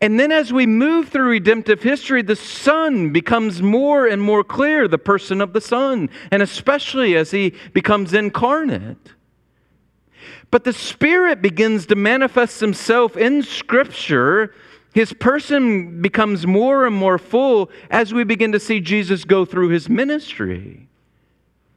And 0.00 0.20
then 0.20 0.30
as 0.30 0.52
we 0.52 0.66
move 0.66 1.08
through 1.08 1.30
redemptive 1.30 1.82
history, 1.82 2.22
the 2.22 2.36
Son 2.36 3.12
becomes 3.12 3.60
more 3.60 4.06
and 4.06 4.22
more 4.22 4.44
clear, 4.44 4.86
the 4.86 4.98
person 4.98 5.40
of 5.40 5.52
the 5.52 5.60
Son, 5.60 6.10
and 6.30 6.42
especially 6.42 7.16
as 7.16 7.32
He 7.32 7.54
becomes 7.72 8.14
incarnate. 8.14 9.14
But 10.50 10.64
the 10.64 10.72
Spirit 10.72 11.42
begins 11.42 11.86
to 11.86 11.94
manifest 11.94 12.60
Himself 12.60 13.16
in 13.16 13.42
Scripture. 13.42 14.54
His 14.94 15.12
person 15.12 16.00
becomes 16.00 16.46
more 16.46 16.86
and 16.86 16.94
more 16.94 17.18
full 17.18 17.70
as 17.90 18.14
we 18.14 18.24
begin 18.24 18.52
to 18.52 18.60
see 18.60 18.80
Jesus 18.80 19.24
go 19.24 19.44
through 19.44 19.70
His 19.70 19.88
ministry. 19.88 20.88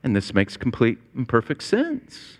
And 0.03 0.15
this 0.15 0.33
makes 0.33 0.57
complete 0.57 0.99
and 1.15 1.27
perfect 1.27 1.63
sense. 1.63 2.37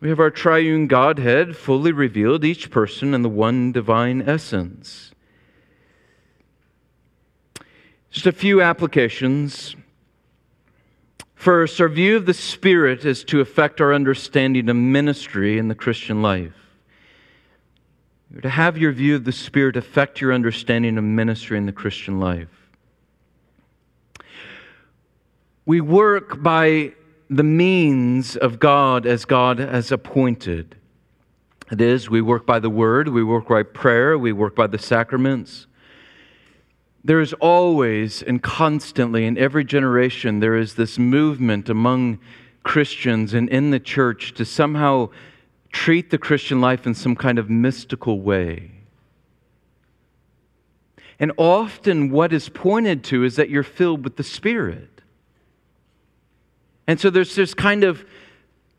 We 0.00 0.08
have 0.10 0.20
our 0.20 0.30
triune 0.30 0.86
Godhead 0.86 1.56
fully 1.56 1.92
revealed, 1.92 2.44
each 2.44 2.70
person 2.70 3.14
in 3.14 3.22
the 3.22 3.28
one 3.28 3.72
divine 3.72 4.20
essence. 4.20 5.12
Just 8.10 8.26
a 8.26 8.32
few 8.32 8.60
applications. 8.60 9.76
First, 11.34 11.80
our 11.80 11.88
view 11.88 12.16
of 12.16 12.26
the 12.26 12.34
Spirit 12.34 13.04
is 13.04 13.24
to 13.24 13.40
affect 13.40 13.80
our 13.80 13.92
understanding 13.92 14.68
of 14.68 14.76
ministry 14.76 15.58
in 15.58 15.68
the 15.68 15.74
Christian 15.74 16.22
life. 16.22 16.54
To 18.42 18.48
have 18.48 18.78
your 18.78 18.92
view 18.92 19.16
of 19.16 19.24
the 19.24 19.32
Spirit 19.32 19.76
affect 19.76 20.20
your 20.20 20.32
understanding 20.32 20.98
of 20.98 21.04
ministry 21.04 21.58
in 21.58 21.66
the 21.66 21.72
Christian 21.72 22.18
life. 22.18 22.48
We 25.66 25.80
work 25.80 26.42
by 26.42 26.92
the 27.30 27.42
means 27.42 28.36
of 28.36 28.58
God 28.58 29.06
as 29.06 29.24
God 29.24 29.58
has 29.58 29.90
appointed. 29.90 30.76
It 31.70 31.80
is, 31.80 32.10
we 32.10 32.20
work 32.20 32.44
by 32.44 32.58
the 32.58 32.70
word, 32.70 33.08
we 33.08 33.24
work 33.24 33.48
by 33.48 33.62
prayer, 33.62 34.18
we 34.18 34.32
work 34.32 34.54
by 34.54 34.66
the 34.66 34.78
sacraments. 34.78 35.66
There 37.04 37.20
is 37.20 37.34
always 37.34 38.22
and 38.22 38.42
constantly 38.42 39.26
in 39.26 39.36
every 39.36 39.64
generation, 39.64 40.40
there 40.40 40.56
is 40.56 40.74
this 40.74 40.98
movement 40.98 41.68
among 41.68 42.18
Christians 42.62 43.34
and 43.34 43.48
in 43.50 43.70
the 43.70 43.78
church 43.78 44.32
to 44.34 44.44
somehow 44.46 45.10
treat 45.70 46.10
the 46.10 46.16
Christian 46.16 46.62
life 46.62 46.86
in 46.86 46.94
some 46.94 47.14
kind 47.14 47.38
of 47.38 47.50
mystical 47.50 48.22
way. 48.22 48.70
And 51.20 51.32
often, 51.36 52.10
what 52.10 52.32
is 52.32 52.48
pointed 52.48 53.04
to 53.04 53.22
is 53.22 53.36
that 53.36 53.50
you're 53.50 53.62
filled 53.62 54.02
with 54.02 54.16
the 54.16 54.24
Spirit. 54.24 55.02
And 56.86 56.98
so 56.98 57.10
there's 57.10 57.34
this 57.34 57.54
kind 57.54 57.84
of 57.84 58.04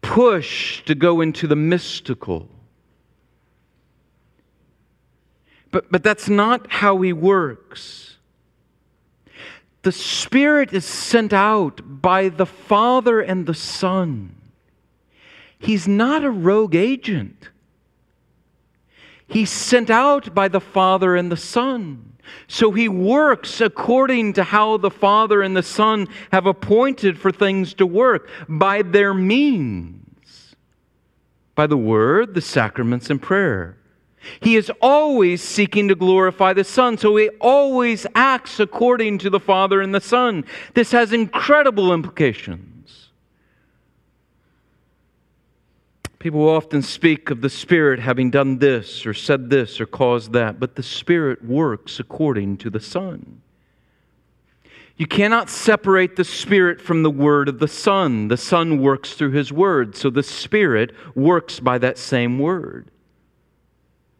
push 0.02 0.84
to 0.86 0.96
go 0.96 1.22
into 1.22 1.48
the 1.48 1.56
mystical. 1.56 2.50
But, 5.72 5.92
but 5.92 6.04
that's 6.04 6.30
not 6.30 6.72
how 6.72 7.02
he 7.02 7.14
works. 7.14 8.15
The 9.86 9.92
Spirit 9.92 10.74
is 10.74 10.84
sent 10.84 11.32
out 11.32 11.80
by 12.02 12.30
the 12.30 12.48
Father 12.48 13.22
and 13.22 13.46
the 13.46 13.54
Son. 13.54 14.36
He's 15.60 15.88
not 15.88 16.24
a 16.24 16.32
rogue 16.32 16.74
agent. 16.74 17.52
He's 19.28 19.52
sent 19.52 19.92
out 19.92 20.34
by 20.34 20.48
the 20.48 20.60
Father 20.60 21.16
and 21.16 21.32
the 21.32 21.38
Son. 21.38 22.14
So 22.48 22.72
he 22.72 22.90
works 22.90 23.62
according 23.62 24.34
to 24.34 24.44
how 24.44 24.78
the 24.78 24.90
Father 24.90 25.44
and 25.44 25.56
the 25.56 25.62
Son 25.62 26.08
have 26.32 26.48
appointed 26.48 27.20
for 27.20 27.32
things 27.32 27.76
to 27.76 27.86
work 27.86 28.28
by 28.50 28.82
their 28.82 29.14
means, 29.14 30.56
by 31.54 31.68
the 31.68 31.78
Word, 31.78 32.34
the 32.34 32.42
sacraments, 32.42 33.12
and 33.12 33.22
prayer. 33.22 33.78
He 34.40 34.56
is 34.56 34.72
always 34.82 35.42
seeking 35.42 35.88
to 35.88 35.96
glorify 35.96 36.54
the 36.54 36.64
Son, 36.64 36.98
so 36.98 37.16
he 37.16 37.30
always 37.40 38.06
acts 38.16 38.60
according 38.60 39.20
to 39.20 39.30
the 39.30 39.40
Father 39.40 39.82
and 39.82 39.94
the 39.94 40.02
Son. 40.02 40.46
This 40.74 40.92
has 40.92 41.14
incredible 41.14 41.94
implications. 41.94 43.10
People 46.20 46.50
often 46.50 46.82
speak 46.82 47.30
of 47.30 47.42
the 47.42 47.50
Spirit 47.52 48.00
having 48.00 48.32
done 48.32 48.58
this 48.58 49.06
or 49.06 49.14
said 49.14 49.52
this 49.52 49.80
or 49.80 49.86
caused 49.86 50.34
that, 50.34 50.60
but 50.60 50.76
the 50.76 50.82
Spirit 50.82 51.46
works 51.46 52.00
according 52.00 52.58
to 52.58 52.72
the 52.72 52.80
Son. 52.80 53.42
You 54.98 55.06
cannot 55.06 55.50
separate 55.50 56.16
the 56.16 56.24
Spirit 56.24 56.82
from 56.82 57.04
the 57.04 57.12
Word 57.12 57.50
of 57.50 57.60
the 57.60 57.68
Son. 57.68 58.30
The 58.30 58.38
Son 58.38 58.82
works 58.82 59.14
through 59.14 59.32
His 59.32 59.52
Word, 59.52 59.96
so 59.96 60.10
the 60.10 60.24
Spirit 60.24 60.96
works 61.16 61.60
by 61.60 61.78
that 61.78 61.98
same 61.98 62.40
Word. 62.40 62.90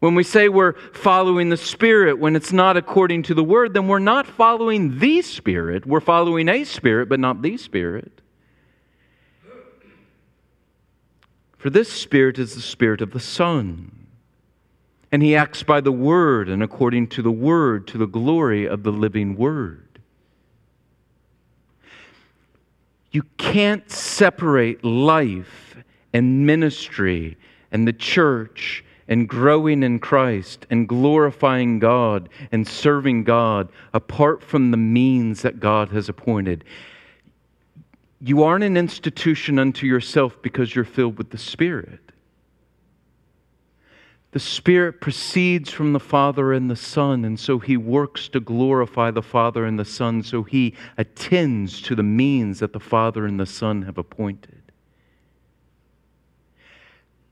When 0.00 0.14
we 0.14 0.24
say 0.24 0.48
we're 0.48 0.74
following 0.92 1.48
the 1.48 1.56
Spirit 1.56 2.18
when 2.18 2.36
it's 2.36 2.52
not 2.52 2.76
according 2.76 3.22
to 3.24 3.34
the 3.34 3.44
Word, 3.44 3.72
then 3.72 3.88
we're 3.88 3.98
not 3.98 4.26
following 4.26 4.98
the 4.98 5.22
Spirit. 5.22 5.86
We're 5.86 6.00
following 6.00 6.48
a 6.48 6.64
Spirit, 6.64 7.08
but 7.08 7.18
not 7.18 7.40
the 7.40 7.56
Spirit. 7.56 8.20
For 11.56 11.70
this 11.70 11.90
Spirit 11.90 12.38
is 12.38 12.54
the 12.54 12.60
Spirit 12.60 13.00
of 13.00 13.12
the 13.12 13.20
Son. 13.20 13.90
And 15.10 15.22
he 15.22 15.34
acts 15.34 15.62
by 15.62 15.80
the 15.80 15.92
Word 15.92 16.48
and 16.48 16.62
according 16.62 17.08
to 17.08 17.22
the 17.22 17.30
Word 17.30 17.86
to 17.88 17.98
the 17.98 18.06
glory 18.06 18.68
of 18.68 18.82
the 18.82 18.92
living 18.92 19.34
Word. 19.34 19.82
You 23.10 23.22
can't 23.38 23.90
separate 23.90 24.84
life 24.84 25.76
and 26.12 26.46
ministry 26.46 27.38
and 27.72 27.88
the 27.88 27.92
church 27.94 28.84
and 29.08 29.28
growing 29.28 29.82
in 29.82 29.98
Christ 29.98 30.66
and 30.70 30.88
glorifying 30.88 31.78
God 31.78 32.28
and 32.50 32.66
serving 32.66 33.24
God 33.24 33.68
apart 33.94 34.42
from 34.42 34.70
the 34.70 34.76
means 34.76 35.42
that 35.42 35.60
God 35.60 35.90
has 35.90 36.08
appointed. 36.08 36.64
You 38.20 38.42
aren't 38.42 38.64
an 38.64 38.76
institution 38.76 39.58
unto 39.58 39.86
yourself 39.86 40.40
because 40.42 40.74
you're 40.74 40.84
filled 40.84 41.18
with 41.18 41.30
the 41.30 41.38
Spirit. 41.38 42.00
The 44.32 44.40
Spirit 44.40 45.00
proceeds 45.00 45.70
from 45.70 45.92
the 45.92 46.00
Father 46.00 46.52
and 46.52 46.70
the 46.70 46.76
Son, 46.76 47.24
and 47.24 47.40
so 47.40 47.58
He 47.58 47.76
works 47.76 48.28
to 48.28 48.40
glorify 48.40 49.10
the 49.10 49.22
Father 49.22 49.64
and 49.64 49.78
the 49.78 49.84
Son, 49.84 50.22
so 50.22 50.42
He 50.42 50.74
attends 50.98 51.80
to 51.82 51.94
the 51.94 52.02
means 52.02 52.58
that 52.58 52.72
the 52.72 52.80
Father 52.80 53.24
and 53.24 53.40
the 53.40 53.46
Son 53.46 53.82
have 53.82 53.96
appointed. 53.96 54.60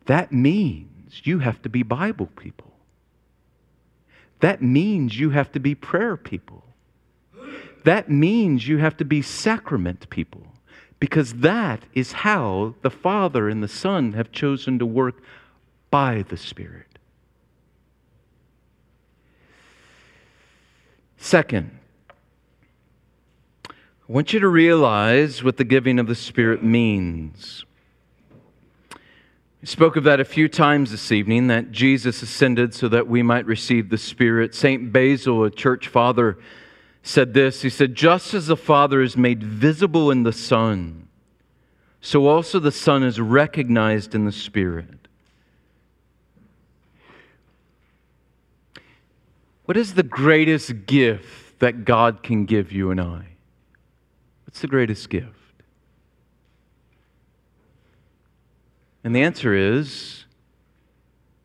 That 0.06 0.32
means 0.32 0.93
you 1.22 1.38
have 1.38 1.62
to 1.62 1.68
be 1.68 1.82
Bible 1.82 2.28
people. 2.36 2.72
That 4.40 4.62
means 4.62 5.18
you 5.18 5.30
have 5.30 5.52
to 5.52 5.60
be 5.60 5.74
prayer 5.74 6.16
people. 6.16 6.64
That 7.84 8.10
means 8.10 8.66
you 8.66 8.78
have 8.78 8.96
to 8.98 9.04
be 9.04 9.22
sacrament 9.22 10.08
people 10.10 10.46
because 10.98 11.34
that 11.34 11.84
is 11.92 12.12
how 12.12 12.74
the 12.82 12.90
Father 12.90 13.48
and 13.48 13.62
the 13.62 13.68
Son 13.68 14.14
have 14.14 14.32
chosen 14.32 14.78
to 14.78 14.86
work 14.86 15.22
by 15.90 16.22
the 16.22 16.36
Spirit. 16.36 16.98
Second, 21.18 21.78
I 23.68 23.72
want 24.12 24.32
you 24.32 24.40
to 24.40 24.48
realize 24.48 25.42
what 25.42 25.56
the 25.56 25.64
giving 25.64 25.98
of 25.98 26.06
the 26.06 26.14
Spirit 26.14 26.62
means. 26.62 27.63
Spoke 29.64 29.96
of 29.96 30.04
that 30.04 30.20
a 30.20 30.26
few 30.26 30.46
times 30.48 30.90
this 30.90 31.10
evening 31.10 31.46
that 31.46 31.70
Jesus 31.70 32.20
ascended 32.22 32.74
so 32.74 32.86
that 32.88 33.08
we 33.08 33.22
might 33.22 33.46
receive 33.46 33.88
the 33.88 33.96
Spirit. 33.96 34.54
St. 34.54 34.92
Basil, 34.92 35.42
a 35.42 35.50
church 35.50 35.88
father, 35.88 36.36
said 37.02 37.32
this 37.32 37.62
He 37.62 37.70
said, 37.70 37.94
Just 37.94 38.34
as 38.34 38.48
the 38.48 38.56
Father 38.56 39.00
is 39.00 39.16
made 39.16 39.42
visible 39.42 40.10
in 40.10 40.22
the 40.22 40.32
Son, 40.32 41.08
so 42.00 42.26
also 42.26 42.58
the 42.58 42.72
Son 42.72 43.02
is 43.02 43.18
recognized 43.18 44.14
in 44.14 44.26
the 44.26 44.32
Spirit. 44.32 45.08
What 49.64 49.78
is 49.78 49.94
the 49.94 50.02
greatest 50.02 50.84
gift 50.84 51.58
that 51.60 51.86
God 51.86 52.22
can 52.22 52.44
give 52.44 52.70
you 52.70 52.90
and 52.90 53.00
I? 53.00 53.28
What's 54.44 54.60
the 54.60 54.66
greatest 54.66 55.08
gift? 55.08 55.43
And 59.04 59.14
the 59.14 59.22
answer 59.22 59.54
is 59.54 60.24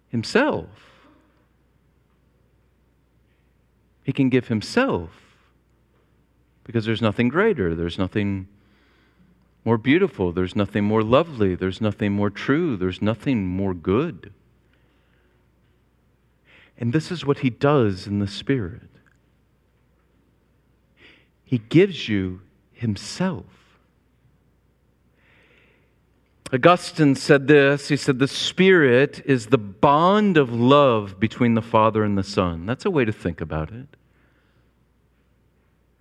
Himself. 0.08 0.69
He 4.04 4.13
can 4.13 4.30
give 4.30 4.48
Himself 4.48 5.12
because 6.63 6.86
there's 6.86 7.02
nothing 7.02 7.28
greater, 7.28 7.76
there's 7.76 7.98
nothing 7.98 8.48
more 9.65 9.78
beautiful, 9.78 10.32
there's 10.32 10.56
nothing 10.56 10.84
more 10.84 11.04
lovely, 11.04 11.54
there's 11.54 11.82
nothing 11.82 12.13
more 12.13 12.30
true, 12.30 12.78
there's 12.78 13.02
nothing 13.02 13.45
more 13.45 13.74
good. 13.74 14.32
And 16.78 16.93
this 16.93 17.12
is 17.12 17.26
what 17.26 17.39
He 17.39 17.50
does 17.50 18.08
in 18.08 18.19
the 18.19 18.28
Spirit 18.28 18.89
He 21.43 21.58
gives 21.58 22.08
you 22.08 22.41
Himself. 22.72 23.59
Augustine 26.51 27.15
said 27.15 27.47
this. 27.47 27.89
He 27.89 27.97
said, 27.97 28.17
The 28.17 28.27
Spirit 28.27 29.21
is 29.25 29.47
the 29.47 29.57
bond 29.57 30.38
of 30.38 30.51
love 30.51 31.19
between 31.19 31.53
the 31.53 31.62
Father 31.62 32.03
and 32.03 32.17
the 32.17 32.23
Son. 32.23 32.65
That's 32.65 32.85
a 32.85 32.91
way 32.91 33.05
to 33.05 33.12
think 33.12 33.39
about 33.39 33.71
it. 33.71 33.88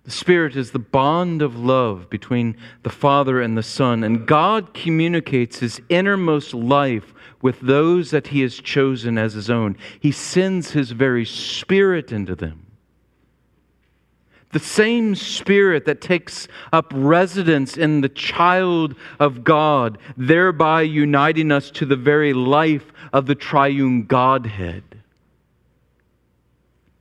The 0.05 0.11
Spirit 0.11 0.55
is 0.55 0.71
the 0.71 0.79
bond 0.79 1.43
of 1.43 1.55
love 1.55 2.09
between 2.09 2.57
the 2.81 2.89
Father 2.89 3.39
and 3.39 3.55
the 3.55 3.61
Son, 3.61 4.03
and 4.03 4.25
God 4.25 4.73
communicates 4.73 5.59
His 5.59 5.81
innermost 5.87 6.51
life 6.53 7.13
with 7.43 7.59
those 7.59 8.09
that 8.09 8.27
He 8.27 8.41
has 8.41 8.55
chosen 8.55 9.19
as 9.19 9.33
His 9.33 9.51
own. 9.51 9.77
He 9.99 10.11
sends 10.11 10.71
His 10.71 10.91
very 10.91 11.25
Spirit 11.25 12.11
into 12.11 12.35
them. 12.35 12.65
The 14.51 14.59
same 14.59 15.13
Spirit 15.13 15.85
that 15.85 16.01
takes 16.01 16.47
up 16.73 16.91
residence 16.95 17.77
in 17.77 18.01
the 18.01 18.09
child 18.09 18.95
of 19.19 19.43
God, 19.43 19.99
thereby 20.17 20.81
uniting 20.81 21.51
us 21.51 21.69
to 21.71 21.85
the 21.85 21.95
very 21.95 22.33
life 22.33 22.91
of 23.13 23.27
the 23.27 23.35
triune 23.35 24.05
Godhead. 24.05 24.83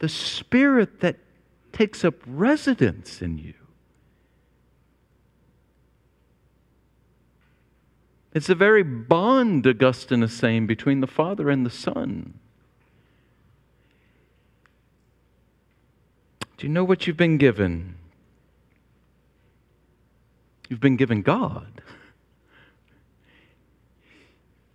The 0.00 0.08
Spirit 0.08 1.00
that 1.00 1.16
takes 1.72 2.04
up 2.04 2.14
residence 2.26 3.22
in 3.22 3.38
you. 3.38 3.54
It's 8.34 8.46
the 8.46 8.54
very 8.54 8.82
bond, 8.82 9.66
Augustine 9.66 10.22
is 10.22 10.34
saying, 10.34 10.66
between 10.66 11.00
the 11.00 11.06
Father 11.06 11.48
and 11.48 11.64
the 11.64 11.70
Son. 11.70 12.38
Do 16.58 16.66
you 16.66 16.72
know 16.72 16.84
what 16.84 17.06
you've 17.06 17.16
been 17.16 17.38
given? 17.38 17.94
You've 20.68 20.80
been 20.80 20.96
given 20.96 21.22
God. 21.22 21.82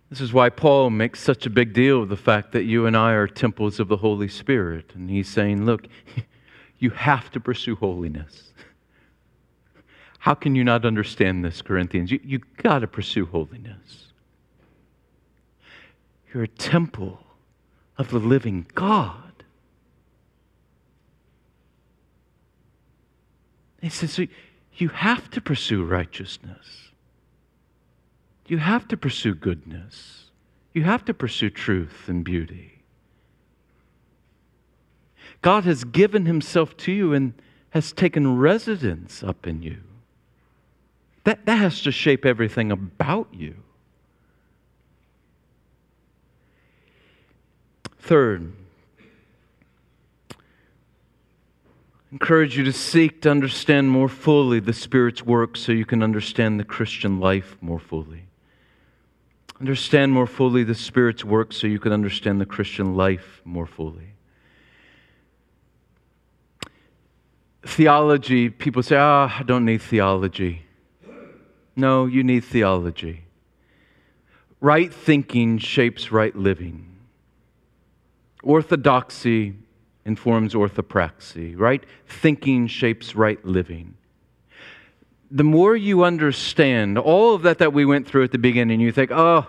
This 0.08 0.20
is 0.20 0.32
why 0.32 0.48
Paul 0.48 0.90
makes 0.90 1.20
such 1.20 1.44
a 1.44 1.50
big 1.50 1.72
deal 1.72 2.02
of 2.02 2.08
the 2.08 2.16
fact 2.16 2.52
that 2.52 2.64
you 2.64 2.86
and 2.86 2.96
I 2.96 3.12
are 3.12 3.26
temples 3.26 3.80
of 3.80 3.88
the 3.88 3.98
Holy 3.98 4.28
Spirit. 4.28 4.92
And 4.94 5.10
he's 5.10 5.28
saying, 5.28 5.66
look, 5.66 5.86
you 6.78 6.90
have 6.90 7.30
to 7.32 7.40
pursue 7.40 7.76
holiness. 7.76 8.52
How 10.20 10.34
can 10.34 10.54
you 10.54 10.64
not 10.64 10.86
understand 10.86 11.44
this, 11.44 11.60
Corinthians? 11.60 12.10
You, 12.10 12.20
you 12.24 12.40
got 12.56 12.78
to 12.78 12.86
pursue 12.86 13.26
holiness. 13.26 14.06
You're 16.32 16.44
a 16.44 16.48
temple 16.48 17.20
of 17.98 18.10
the 18.10 18.18
living 18.18 18.66
God. 18.74 19.33
He 23.84 23.90
says, 23.90 24.18
you 24.76 24.88
have 24.88 25.28
to 25.32 25.42
pursue 25.42 25.84
righteousness. 25.84 26.88
You 28.46 28.56
have 28.56 28.88
to 28.88 28.96
pursue 28.96 29.34
goodness. 29.34 30.30
You 30.72 30.84
have 30.84 31.04
to 31.04 31.12
pursue 31.12 31.50
truth 31.50 32.08
and 32.08 32.24
beauty. 32.24 32.82
God 35.42 35.64
has 35.64 35.84
given 35.84 36.24
himself 36.24 36.74
to 36.78 36.92
you 36.92 37.12
and 37.12 37.34
has 37.70 37.92
taken 37.92 38.38
residence 38.38 39.22
up 39.22 39.46
in 39.46 39.60
you. 39.60 39.82
That, 41.24 41.44
that 41.44 41.56
has 41.56 41.82
to 41.82 41.92
shape 41.92 42.24
everything 42.24 42.72
about 42.72 43.28
you. 43.34 43.56
Third, 47.98 48.54
encourage 52.14 52.56
you 52.56 52.64
to 52.64 52.72
seek 52.72 53.20
to 53.20 53.30
understand 53.30 53.90
more 53.90 54.08
fully 54.08 54.60
the 54.60 54.72
Spirit's 54.72 55.22
work 55.22 55.56
so 55.56 55.72
you 55.72 55.84
can 55.84 56.02
understand 56.02 56.58
the 56.58 56.64
Christian 56.64 57.18
life 57.18 57.56
more 57.60 57.80
fully. 57.80 58.28
Understand 59.60 60.12
more 60.12 60.26
fully 60.26 60.62
the 60.62 60.74
Spirit's 60.74 61.24
work 61.24 61.52
so 61.52 61.66
you 61.66 61.80
can 61.80 61.92
understand 61.92 62.40
the 62.40 62.46
Christian 62.46 62.94
life 62.94 63.42
more 63.44 63.66
fully. 63.66 64.14
theology, 67.66 68.50
people 68.50 68.82
say, 68.82 68.96
ah, 68.96 69.28
oh, 69.28 69.40
I 69.40 69.42
don't 69.42 69.64
need 69.64 69.82
theology. 69.82 70.62
No, 71.76 72.06
you 72.06 72.22
need 72.22 72.44
theology. 72.44 73.24
Right 74.60 74.94
thinking 74.94 75.58
shapes 75.58 76.12
right 76.12 76.34
living. 76.36 76.96
Orthodoxy 78.42 79.54
informs 80.04 80.54
orthopraxy. 80.54 81.58
Right 81.58 81.84
thinking 82.06 82.66
shapes 82.66 83.14
right 83.14 83.44
living. 83.44 83.94
The 85.30 85.44
more 85.44 85.74
you 85.74 86.04
understand 86.04 86.98
all 86.98 87.34
of 87.34 87.42
that 87.42 87.58
that 87.58 87.72
we 87.72 87.84
went 87.84 88.06
through 88.06 88.24
at 88.24 88.32
the 88.32 88.38
beginning, 88.38 88.80
you 88.80 88.92
think, 88.92 89.10
oh, 89.10 89.46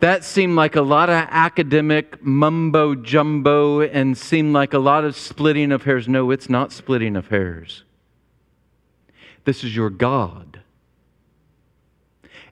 that 0.00 0.24
seemed 0.24 0.56
like 0.56 0.76
a 0.76 0.82
lot 0.82 1.08
of 1.08 1.26
academic 1.30 2.22
mumbo 2.22 2.94
jumbo 2.94 3.80
and 3.80 4.16
seemed 4.16 4.52
like 4.52 4.74
a 4.74 4.78
lot 4.78 5.04
of 5.04 5.16
splitting 5.16 5.72
of 5.72 5.84
hairs. 5.84 6.06
No, 6.08 6.30
it's 6.30 6.50
not 6.50 6.72
splitting 6.72 7.16
of 7.16 7.28
hairs. 7.28 7.84
This 9.44 9.64
is 9.64 9.74
your 9.74 9.90
God. 9.90 10.60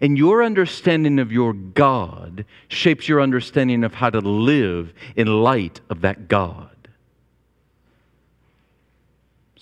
And 0.00 0.16
your 0.16 0.42
understanding 0.42 1.18
of 1.18 1.32
your 1.32 1.52
God 1.52 2.44
shapes 2.68 3.08
your 3.08 3.20
understanding 3.20 3.84
of 3.84 3.94
how 3.94 4.10
to 4.10 4.20
live 4.20 4.92
in 5.16 5.26
light 5.26 5.80
of 5.90 6.00
that 6.02 6.28
God. 6.28 6.73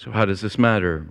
So, 0.02 0.10
how 0.10 0.24
does 0.24 0.40
this 0.40 0.58
matter? 0.58 1.06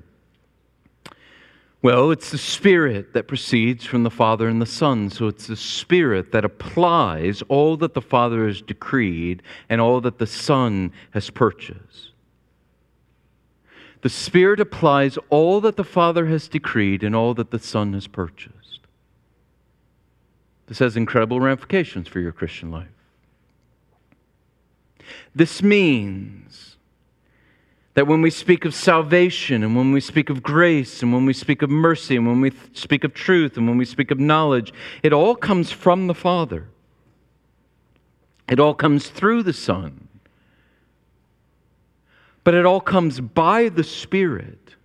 Well, 1.81 2.11
it's 2.11 2.29
the 2.29 2.37
Spirit 2.37 3.13
that 3.13 3.25
proceeds 3.25 3.85
from 3.85 4.03
the 4.03 4.09
Father 4.09 4.49
and 4.49 4.61
the 4.61 4.65
Son. 4.65 5.09
So 5.09 5.27
it's 5.27 5.47
the 5.47 5.55
Spirit 5.55 6.33
that 6.33 6.43
applies 6.43 7.41
all 7.43 7.77
that 7.77 7.93
the 7.93 8.01
Father 8.01 8.45
has 8.47 8.61
decreed 8.61 9.43
and 9.69 9.79
all 9.79 10.01
that 10.01 10.17
the 10.17 10.27
Son 10.27 10.91
has 11.11 11.29
purchased. 11.29 12.09
The 14.01 14.09
Spirit 14.09 14.59
applies 14.59 15.17
all 15.29 15.61
that 15.61 15.77
the 15.77 15.85
Father 15.85 16.25
has 16.25 16.49
decreed 16.49 17.01
and 17.01 17.15
all 17.15 17.33
that 17.35 17.51
the 17.51 17.59
Son 17.59 17.93
has 17.93 18.07
purchased. 18.07 18.81
This 20.67 20.79
has 20.79 20.97
incredible 20.97 21.39
ramifications 21.39 22.09
for 22.09 22.19
your 22.19 22.33
Christian 22.33 22.71
life. 22.71 22.87
This 25.33 25.63
means 25.63 26.70
that 27.93 28.07
when 28.07 28.21
we 28.21 28.29
speak 28.29 28.63
of 28.63 28.73
salvation, 28.73 29.63
and 29.63 29.75
when 29.75 29.91
we 29.91 29.99
speak 29.99 30.29
of 30.29 30.41
grace, 30.41 31.03
and 31.03 31.11
when 31.11 31.25
we 31.25 31.33
speak 31.33 31.61
of 31.61 31.69
mercy, 31.69 32.15
and 32.15 32.25
when 32.25 32.39
we 32.39 32.51
speak 32.73 33.03
of 33.03 33.13
truth, 33.13 33.57
and 33.57 33.67
when 33.67 33.77
we 33.77 33.85
speak 33.85 34.11
of 34.11 34.19
knowledge, 34.19 34.73
it 35.03 35.11
all 35.11 35.35
comes 35.35 35.71
from 35.71 36.07
the 36.07 36.13
Father. 36.13 36.69
It 38.47 38.59
all 38.59 38.73
comes 38.73 39.09
through 39.09 39.43
the 39.43 39.53
Son. 39.53 40.07
But 42.43 42.53
it 42.53 42.65
all 42.65 42.81
comes 42.81 43.19
by 43.19 43.69
the 43.69 43.83
Spirit. 43.83 44.75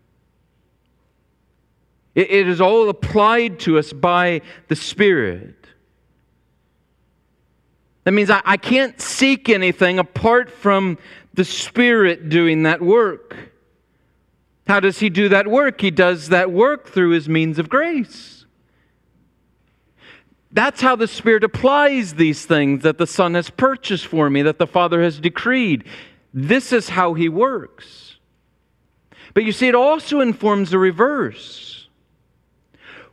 It, 2.14 2.30
it 2.30 2.48
is 2.48 2.60
all 2.60 2.88
applied 2.88 3.60
to 3.60 3.78
us 3.78 3.92
by 3.92 4.42
the 4.68 4.76
Spirit. 4.76 5.54
That 8.04 8.12
means 8.12 8.30
I, 8.30 8.40
I 8.44 8.56
can't 8.56 9.00
seek 9.00 9.48
anything 9.48 9.98
apart 9.98 10.50
from 10.50 10.98
the 11.36 11.44
Spirit 11.44 12.28
doing 12.28 12.64
that 12.64 12.82
work. 12.82 13.36
How 14.66 14.80
does 14.80 14.98
He 14.98 15.10
do 15.10 15.28
that 15.28 15.46
work? 15.46 15.80
He 15.80 15.90
does 15.90 16.30
that 16.30 16.50
work 16.50 16.88
through 16.88 17.10
His 17.10 17.28
means 17.28 17.58
of 17.58 17.68
grace. 17.68 18.44
That's 20.50 20.80
how 20.80 20.96
the 20.96 21.06
Spirit 21.06 21.44
applies 21.44 22.14
these 22.14 22.44
things 22.46 22.82
that 22.82 22.98
the 22.98 23.06
Son 23.06 23.34
has 23.34 23.50
purchased 23.50 24.06
for 24.06 24.28
me, 24.28 24.42
that 24.42 24.58
the 24.58 24.66
Father 24.66 25.02
has 25.02 25.20
decreed. 25.20 25.84
This 26.32 26.72
is 26.72 26.88
how 26.88 27.14
He 27.14 27.28
works. 27.28 28.16
But 29.34 29.44
you 29.44 29.52
see, 29.52 29.68
it 29.68 29.74
also 29.74 30.20
informs 30.20 30.70
the 30.70 30.78
reverse. 30.78 31.88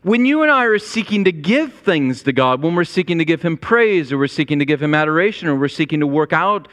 When 0.04 0.26
you 0.26 0.42
and 0.42 0.52
I 0.52 0.66
are 0.66 0.80
seeking 0.80 1.26
to 1.26 1.32
give 1.32 1.74
things 1.74 2.24
to 2.24 2.34
God, 2.34 2.62
when 2.62 2.76
we're 2.76 2.84
seeking 2.84 3.18
to 3.20 3.26
give 3.26 3.42
Him 3.42 3.58
praise, 3.58 4.12
or 4.12 4.18
we're 4.18 4.28
seeking 4.28 4.60
to 4.60 4.66
give 4.66 4.82
Him 4.82 4.96
adoration, 4.96 5.48
or 5.48 5.56
we're 5.56 5.68
seeking 5.68 6.00
to 6.00 6.08
work 6.08 6.34
out 6.34 6.68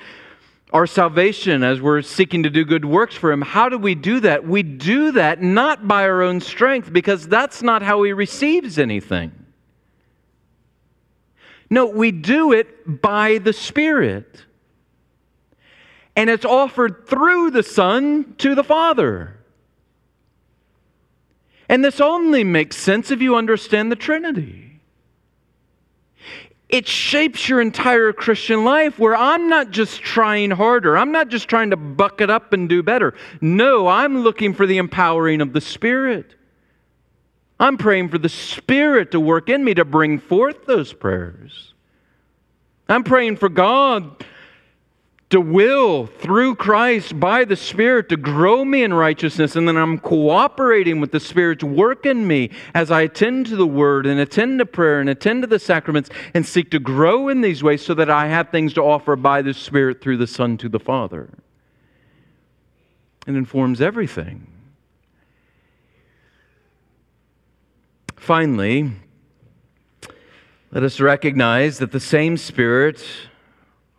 our 0.73 0.87
salvation 0.87 1.63
as 1.63 1.81
we're 1.81 2.03
seeking 2.03 2.45
to 2.45 2.51
do 2.51 2.65
good 2.65 2.85
works 2.85 3.15
for 3.15 3.33
Him, 3.33 3.43
how 3.43 3.69
do 3.69 3.79
we 3.79 3.95
do 3.95 4.21
that? 4.21 4.47
We 4.47 4.63
do 4.63 5.13
that 5.13 5.43
not 5.43 5.89
by 5.89 6.05
our 6.05 6.23
own 6.23 6.41
strength, 6.41 6.93
because 6.93 7.27
that's 7.27 7.63
not 7.63 7.83
how 7.83 8.03
He 8.03 8.13
receives 8.13 8.79
anything. 8.79 9.33
No, 11.69 11.87
we 11.87 12.11
do 12.11 12.53
it 12.53 13.01
by 13.01 13.39
the 13.39 13.53
Spirit. 13.53 14.45
And 16.17 16.29
it's 16.29 16.45
offered 16.45 17.07
through 17.07 17.51
the 17.53 17.63
Son 17.63 18.35
to 18.39 18.55
the 18.55 18.65
Father. 18.65 19.37
And 21.69 21.85
this 21.85 22.01
only 22.01 22.43
makes 22.43 22.77
sense 22.77 23.13
if 23.13 23.23
you 23.23 23.37
understand 23.37 23.93
the 23.93 23.97
Trinity. 23.97 24.70
It 26.71 26.87
shapes 26.87 27.49
your 27.49 27.61
entire 27.61 28.13
Christian 28.13 28.65
life 28.65 28.99
where 28.99 29.17
I'm 29.17 29.49
not 29.49 29.71
just 29.71 30.03
trying 30.03 30.53
harder. 30.53 30.97
I'm 30.97 31.11
not 31.11 31.29
just 31.29 31.49
trying 31.49 31.71
to 31.71 31.77
buck 31.77 32.21
it 32.21 32.31
up 32.31 32.53
and 32.53 32.69
do 32.69 32.83
better. 32.83 33.15
No, 33.41 33.89
I'm 33.89 34.21
looking 34.23 34.55
for 34.55 34.67
the 34.67 34.79
empowering 34.79 35.41
of 35.41 35.53
the 35.53 35.61
Spirit. 35.61 36.35
I'm 37.59 37.77
praying 37.77 38.09
for 38.09 38.19
the 38.19 38.29
Spirit 38.29 39.11
to 39.11 39.21
work 39.21 39.49
in 39.49 39.65
me 39.65 39.75
to 39.75 39.85
bring 39.85 40.19
forth 40.19 40.67
those 40.67 40.93
prayers. 40.93 41.75
I'm 42.89 43.05
praying 43.05 43.37
for 43.37 43.49
God 43.49 44.25
to 45.31 45.41
will 45.41 46.07
through 46.07 46.57
Christ 46.57 47.19
by 47.21 47.45
the 47.45 47.55
Spirit 47.55 48.09
to 48.09 48.17
grow 48.17 48.65
me 48.65 48.83
in 48.83 48.93
righteousness, 48.93 49.55
and 49.55 49.67
then 49.67 49.77
I'm 49.77 49.99
cooperating 49.99 51.01
with 51.01 51.13
the 51.13 51.21
Spirit's 51.21 51.63
work 51.63 52.05
in 52.05 52.27
me 52.27 52.51
as 52.75 52.91
I 52.91 53.03
attend 53.03 53.47
to 53.47 53.57
the 53.57 53.67
Word 53.67 54.07
and 54.07 54.19
attend 54.19 54.59
to 54.59 54.67
prayer 54.67 55.01
and 55.01 55.09
attend 55.09 55.43
to 55.45 55.47
the 55.47 55.61
sacraments 55.61 56.11
and 56.35 56.45
seek 56.45 56.71
to 56.73 56.81
grow 56.81 57.29
in 57.29 57.41
these 57.43 57.63
ways 57.63 57.85
so 57.85 57.95
that 57.95 58.11
I 58.11 58.27
have 58.27 58.51
things 58.51 58.75
to 58.75 58.83
offer 58.83 59.15
by 59.15 59.41
the 59.41 59.55
Spirit 59.55 60.01
through 60.01 60.17
the 60.17 60.27
Son 60.27 60.57
to 60.59 60.69
the 60.69 60.81
Father. 60.81 61.31
It 63.27 63.37
informs 63.37 63.81
everything. 63.81 64.49
Finally, 68.17 68.91
let 70.73 70.83
us 70.83 70.99
recognize 70.99 71.79
that 71.79 71.93
the 71.93 72.01
same 72.01 72.37
Spirit 72.37 73.05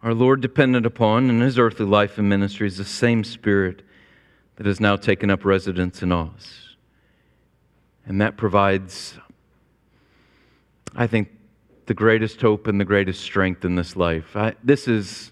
our 0.04 0.14
Lord 0.14 0.42
depended 0.42 0.86
upon 0.86 1.30
in 1.30 1.42
his 1.42 1.60
earthly 1.60 1.86
life 1.86 2.18
and 2.18 2.28
ministry 2.28 2.68
is 2.68 2.78
the 2.78 2.86
same 2.86 3.24
Spirit 3.24 3.84
that 4.56 4.66
has 4.66 4.80
now 4.80 4.96
taken 4.96 5.30
up 5.30 5.46
residence 5.46 6.02
in 6.02 6.12
us. 6.12 6.76
And 8.06 8.20
that 8.20 8.38
provides, 8.38 9.18
I 10.96 11.08
think, 11.08 11.30
the 11.86 11.94
greatest 11.94 12.42
hope 12.42 12.68
and 12.68 12.80
the 12.80 12.86
greatest 12.86 13.22
strength 13.22 13.64
in 13.64 13.76
this 13.76 13.96
life. 13.96 14.36
I, 14.36 14.56
this 14.64 14.88
is 14.88 15.32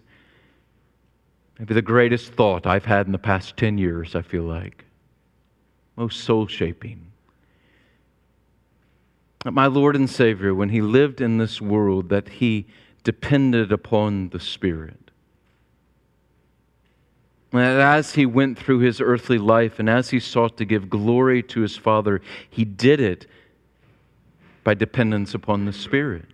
maybe 1.58 1.74
the 1.74 1.82
greatest 1.82 2.34
thought 2.34 2.68
I've 2.68 2.86
had 2.86 3.06
in 3.06 3.12
the 3.12 3.18
past 3.18 3.58
10 3.58 3.78
years, 3.78 4.16
I 4.16 4.22
feel 4.22 4.44
like. 4.44 4.86
Most 5.96 6.22
soul 6.22 6.48
shaping 6.48 7.10
my 9.46 9.68
Lord 9.68 9.96
and 9.96 10.10
Savior, 10.10 10.54
when 10.54 10.70
He 10.70 10.82
lived 10.82 11.22
in 11.22 11.38
this 11.38 11.62
world, 11.62 12.10
that 12.10 12.28
He 12.28 12.68
depended 13.04 13.72
upon 13.72 14.30
the 14.30 14.40
Spirit. 14.40 15.12
And 17.52 17.62
as 17.62 18.14
He 18.14 18.26
went 18.26 18.60
through 18.60 18.80
His 18.80 19.02
earthly 19.02 19.38
life 19.38 19.80
and 19.80 19.90
as 19.90 20.10
He 20.10 20.20
sought 20.20 20.58
to 20.58 20.66
give 20.66 20.90
glory 20.90 21.42
to 21.44 21.62
His 21.62 21.76
Father, 21.76 22.22
He 22.50 22.66
did 22.66 23.00
it 23.00 23.26
by 24.64 24.74
dependence 24.74 25.34
upon 25.34 25.66
the 25.66 25.74
Spirit. 25.74 26.26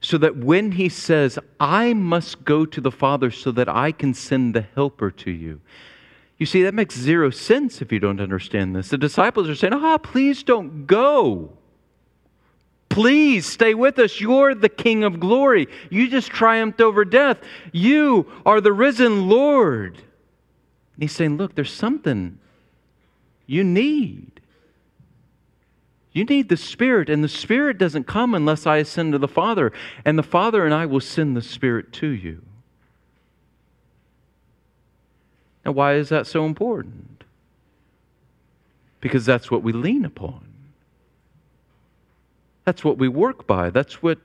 So 0.00 0.16
that 0.18 0.36
when 0.36 0.72
He 0.72 0.88
says, 0.88 1.38
I 1.58 1.92
must 1.92 2.44
go 2.44 2.64
to 2.66 2.80
the 2.80 2.92
Father 2.92 3.30
so 3.30 3.50
that 3.52 3.68
I 3.68 3.90
can 3.90 4.14
send 4.14 4.54
the 4.54 4.66
Helper 4.74 5.10
to 5.10 5.30
you, 5.30 5.60
you 6.38 6.46
see, 6.46 6.62
that 6.62 6.74
makes 6.74 6.96
zero 6.96 7.30
sense 7.30 7.82
if 7.82 7.90
you 7.90 7.98
don't 7.98 8.20
understand 8.20 8.76
this. 8.76 8.90
The 8.90 8.98
disciples 8.98 9.48
are 9.48 9.56
saying, 9.56 9.72
Ah, 9.74 9.98
please 9.98 10.44
don't 10.44 10.86
go. 10.86 11.57
Please 12.88 13.46
stay 13.46 13.74
with 13.74 13.98
us. 13.98 14.20
You're 14.20 14.54
the 14.54 14.68
King 14.68 15.04
of 15.04 15.20
glory. 15.20 15.68
You 15.90 16.08
just 16.08 16.30
triumphed 16.30 16.80
over 16.80 17.04
death. 17.04 17.38
You 17.72 18.26
are 18.46 18.60
the 18.60 18.72
risen 18.72 19.28
Lord. 19.28 19.96
And 19.96 21.02
he's 21.02 21.12
saying, 21.12 21.36
Look, 21.36 21.54
there's 21.54 21.72
something 21.72 22.38
you 23.46 23.62
need. 23.62 24.40
You 26.12 26.24
need 26.24 26.48
the 26.48 26.56
Spirit, 26.56 27.08
and 27.08 27.22
the 27.22 27.28
Spirit 27.28 27.78
doesn't 27.78 28.08
come 28.08 28.34
unless 28.34 28.66
I 28.66 28.78
ascend 28.78 29.12
to 29.12 29.18
the 29.18 29.28
Father, 29.28 29.72
and 30.04 30.18
the 30.18 30.22
Father 30.22 30.64
and 30.64 30.74
I 30.74 30.86
will 30.86 31.00
send 31.00 31.36
the 31.36 31.42
Spirit 31.42 31.92
to 31.94 32.08
you. 32.08 32.42
Now, 35.64 35.72
why 35.72 35.94
is 35.94 36.08
that 36.08 36.26
so 36.26 36.44
important? 36.44 37.24
Because 39.00 39.24
that's 39.26 39.50
what 39.50 39.62
we 39.62 39.72
lean 39.72 40.04
upon. 40.04 40.48
That's 42.68 42.84
what 42.84 42.98
we 42.98 43.08
work 43.08 43.46
by. 43.46 43.70
That's 43.70 44.02
what 44.02 44.18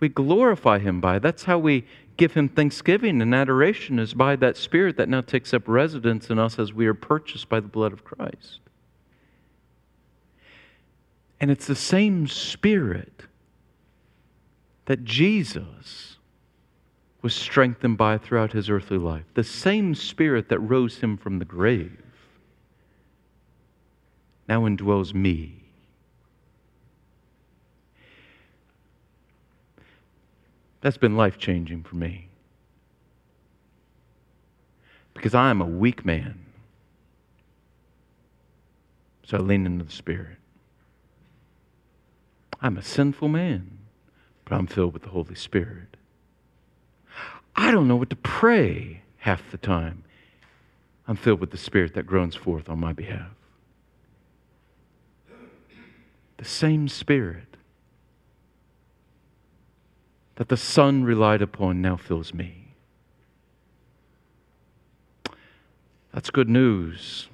we 0.00 0.08
glorify 0.08 0.80
Him 0.80 1.00
by. 1.00 1.20
That's 1.20 1.44
how 1.44 1.60
we 1.60 1.84
give 2.16 2.34
Him 2.34 2.48
thanksgiving 2.48 3.22
and 3.22 3.32
adoration, 3.32 4.00
is 4.00 4.14
by 4.14 4.34
that 4.34 4.56
Spirit 4.56 4.96
that 4.96 5.08
now 5.08 5.20
takes 5.20 5.54
up 5.54 5.68
residence 5.68 6.28
in 6.28 6.40
us 6.40 6.58
as 6.58 6.72
we 6.72 6.88
are 6.88 6.94
purchased 6.94 7.48
by 7.48 7.60
the 7.60 7.68
blood 7.68 7.92
of 7.92 8.02
Christ. 8.02 8.58
And 11.38 11.52
it's 11.52 11.68
the 11.68 11.76
same 11.76 12.26
Spirit 12.26 13.26
that 14.86 15.04
Jesus 15.04 16.16
was 17.22 17.32
strengthened 17.32 17.96
by 17.96 18.18
throughout 18.18 18.50
his 18.50 18.68
earthly 18.68 18.98
life. 18.98 19.26
The 19.34 19.44
same 19.44 19.94
Spirit 19.94 20.48
that 20.48 20.58
rose 20.58 20.98
him 20.98 21.16
from 21.16 21.38
the 21.38 21.44
grave 21.44 22.02
now 24.48 24.62
indwells 24.62 25.14
me. 25.14 25.63
That's 30.84 30.98
been 30.98 31.16
life 31.16 31.38
changing 31.38 31.84
for 31.84 31.96
me. 31.96 32.28
Because 35.14 35.34
I 35.34 35.48
am 35.48 35.62
a 35.62 35.64
weak 35.64 36.04
man. 36.04 36.44
So 39.24 39.38
I 39.38 39.40
lean 39.40 39.64
into 39.64 39.86
the 39.86 39.90
Spirit. 39.90 40.36
I'm 42.60 42.76
a 42.76 42.82
sinful 42.82 43.28
man, 43.28 43.78
but 44.44 44.56
I'm 44.56 44.66
filled 44.66 44.92
with 44.92 45.04
the 45.04 45.08
Holy 45.08 45.34
Spirit. 45.34 45.96
I 47.56 47.70
don't 47.70 47.88
know 47.88 47.96
what 47.96 48.10
to 48.10 48.16
pray 48.16 49.00
half 49.16 49.50
the 49.50 49.56
time. 49.56 50.04
I'm 51.08 51.16
filled 51.16 51.40
with 51.40 51.50
the 51.50 51.56
Spirit 51.56 51.94
that 51.94 52.06
groans 52.06 52.34
forth 52.34 52.68
on 52.68 52.78
my 52.78 52.92
behalf. 52.92 53.30
The 56.36 56.44
same 56.44 56.88
Spirit 56.88 57.53
that 60.36 60.48
the 60.48 60.56
Son 60.56 61.04
relied 61.04 61.42
upon 61.42 61.80
now 61.80 61.96
fills 61.96 62.34
me. 62.34 62.74
That's 66.12 66.30
good 66.30 66.48
news. 66.48 67.28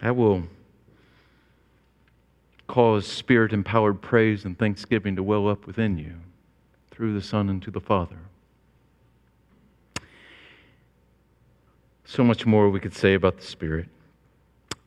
That 0.00 0.16
will 0.16 0.44
cause 2.66 3.06
spirit 3.06 3.52
empowered 3.52 4.00
praise 4.02 4.44
and 4.44 4.58
thanksgiving 4.58 5.16
to 5.16 5.22
well 5.22 5.48
up 5.48 5.66
within 5.66 5.98
you 5.98 6.14
through 6.90 7.14
the 7.14 7.22
Son 7.22 7.48
and 7.48 7.62
to 7.62 7.70
the 7.70 7.80
Father. 7.80 8.18
So 12.04 12.22
much 12.22 12.46
more 12.46 12.68
we 12.70 12.80
could 12.80 12.94
say 12.94 13.14
about 13.14 13.38
the 13.38 13.44
Spirit. 13.44 13.88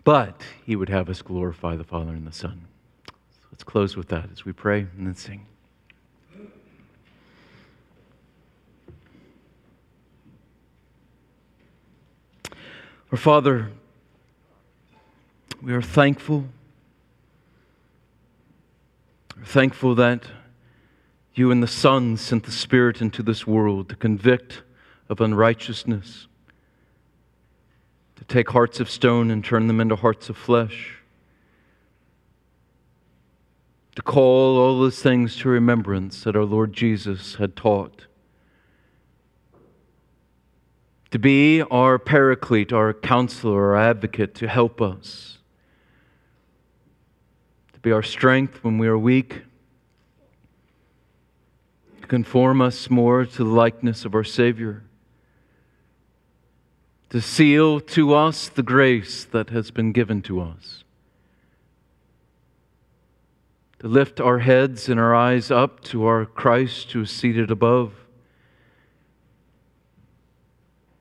But 0.04 0.44
He 0.66 0.76
would 0.76 0.90
have 0.90 1.10
us 1.10 1.22
glorify 1.22 1.76
the 1.76 1.84
Father 1.84 2.12
and 2.12 2.26
the 2.26 2.32
Son. 2.32 2.68
So 3.08 3.48
let's 3.52 3.64
close 3.64 3.98
with 3.98 4.08
that 4.10 4.30
as 4.32 4.46
we 4.46 4.54
pray 4.54 4.88
and 4.98 5.08
then 5.08 5.16
sing. 5.16 5.46
Our 13.10 13.18
Father, 13.18 13.70
We 15.62 15.74
are 15.74 15.82
thankful. 15.82 16.46
We're 19.38 19.46
thankful 19.46 19.96
that 19.96 20.26
you 21.34 21.50
and 21.50 21.64
the 21.64 21.68
Son 21.68 22.18
sent 22.18 22.44
the 22.44 22.52
Spirit 22.52 23.02
into 23.02 23.24
this 23.24 23.48
world 23.48 23.88
to 23.90 23.96
convict 23.96 24.64
of 25.08 25.22
unrighteousness, 25.22 26.28
to 28.18 28.26
take 28.26 28.50
hearts 28.50 28.82
of 28.82 28.90
stone 28.90 29.32
and 29.32 29.44
turn 29.44 29.68
them 29.68 29.80
into 29.80 29.96
hearts 29.96 30.28
of 30.28 30.36
flesh, 30.36 30.98
to 33.96 34.02
call 34.02 34.58
all 34.58 34.82
those 34.82 35.02
things 35.02 35.38
to 35.38 35.50
remembrance 35.50 36.26
that 36.26 36.36
our 36.36 36.44
Lord 36.44 36.74
Jesus 36.74 37.36
had 37.36 37.56
taught, 37.56 38.07
to 41.12 41.20
be 41.20 41.62
our 41.62 41.98
paraclete, 41.98 42.74
our 42.74 42.94
counselor, 42.94 43.76
our 43.76 43.78
advocate, 43.78 44.36
to 44.36 44.48
help 44.48 44.82
us, 44.82 45.38
to 47.74 47.80
be 47.80 47.92
our 47.92 48.04
strength 48.04 48.64
when 48.64 48.78
we 48.78 48.88
are 48.88 48.98
weak. 48.98 49.44
To 52.02 52.08
conform 52.08 52.62
us 52.62 52.90
more 52.90 53.26
to 53.26 53.38
the 53.38 53.44
likeness 53.44 54.06
of 54.06 54.16
our 54.16 54.24
Savior, 54.24 54.84
to 57.10 57.22
seal 57.22 57.80
to 57.80 58.14
us 58.14 58.50
the 58.50 58.64
grace 58.64 59.24
that 59.26 59.50
has 59.50 59.72
been 59.72 59.92
given 59.92 60.22
to 60.24 60.42
us, 60.42 60.84
to 63.80 63.88
lift 63.88 64.20
our 64.20 64.40
heads 64.40 64.90
and 64.90 65.00
our 65.00 65.14
eyes 65.16 65.52
up 65.52 65.82
to 65.86 66.06
our 66.06 66.26
Christ 66.26 66.92
who 66.92 67.02
is 67.02 67.12
seated 67.12 67.52
above, 67.52 67.94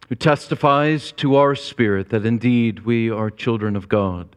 who 0.08 0.14
testifies 0.14 1.12
to 1.12 1.36
our 1.36 1.54
spirit 1.54 2.10
that 2.10 2.24
indeed 2.24 2.80
we 2.80 3.10
are 3.10 3.30
children 3.30 3.76
of 3.76 3.88
God. 3.88 4.36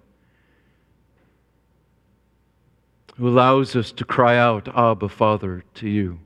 Who 3.18 3.28
allows 3.28 3.76
us 3.76 3.92
to 3.94 4.06
cry 4.06 4.38
out, 4.38 4.68
Abba, 4.76 5.10
Father, 5.10 5.64
to 5.76 5.90
you. 5.90 6.20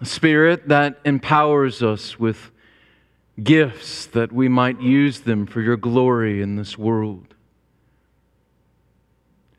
a 0.00 0.06
spirit 0.06 0.68
that 0.68 0.98
empowers 1.04 1.82
us 1.82 2.18
with 2.18 2.50
gifts 3.42 4.06
that 4.06 4.32
we 4.32 4.48
might 4.48 4.80
use 4.80 5.20
them 5.20 5.46
for 5.46 5.60
your 5.60 5.76
glory 5.76 6.40
in 6.42 6.56
this 6.56 6.78
world. 6.78 7.34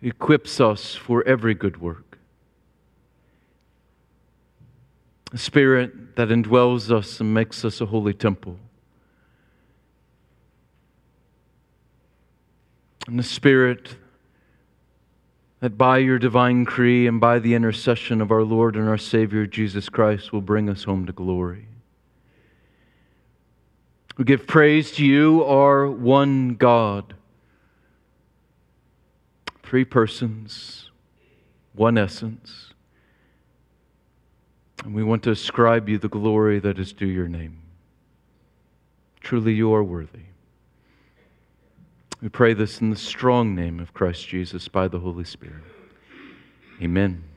Equips 0.01 0.61
us 0.61 0.95
for 0.95 1.27
every 1.27 1.53
good 1.53 1.81
work. 1.81 2.17
A 5.18 5.18
spirit 5.37 6.15
that 6.15 6.29
indwells 6.29 6.91
us 6.91 7.19
and 7.19 7.33
makes 7.33 7.63
us 7.63 7.81
a 7.81 7.85
holy 7.85 8.13
temple. 8.13 8.57
And 13.07 13.17
the 13.17 13.23
spirit 13.23 13.95
that 15.59 15.77
by 15.77 15.97
your 15.97 16.19
divine 16.19 16.63
decree 16.63 17.07
and 17.07 17.19
by 17.19 17.39
the 17.39 17.53
intercession 17.53 18.21
of 18.21 18.31
our 18.31 18.43
Lord 18.43 18.75
and 18.75 18.87
our 18.87 18.97
Savior 18.97 19.45
Jesus 19.45 19.89
Christ 19.89 20.31
will 20.31 20.41
bring 20.41 20.69
us 20.69 20.83
home 20.83 21.05
to 21.05 21.11
glory. 21.11 21.67
We 24.17 24.25
give 24.25 24.47
praise 24.47 24.91
to 24.93 25.05
you, 25.05 25.43
our 25.45 25.89
one 25.89 26.55
God. 26.55 27.13
Three 29.63 29.85
persons, 29.85 30.89
one 31.73 31.97
essence. 31.97 32.68
And 34.83 34.93
we 34.93 35.03
want 35.03 35.23
to 35.23 35.31
ascribe 35.31 35.89
you 35.89 35.97
the 35.97 36.09
glory 36.09 36.59
that 36.59 36.79
is 36.79 36.93
due 36.93 37.07
your 37.07 37.27
name. 37.27 37.61
Truly, 39.21 39.53
you 39.53 39.73
are 39.73 39.83
worthy. 39.83 40.19
We 42.21 42.29
pray 42.29 42.53
this 42.53 42.81
in 42.81 42.89
the 42.89 42.95
strong 42.95 43.55
name 43.55 43.79
of 43.79 43.93
Christ 43.93 44.27
Jesus 44.27 44.67
by 44.67 44.87
the 44.87 44.99
Holy 44.99 45.23
Spirit. 45.23 45.63
Amen. 46.81 47.28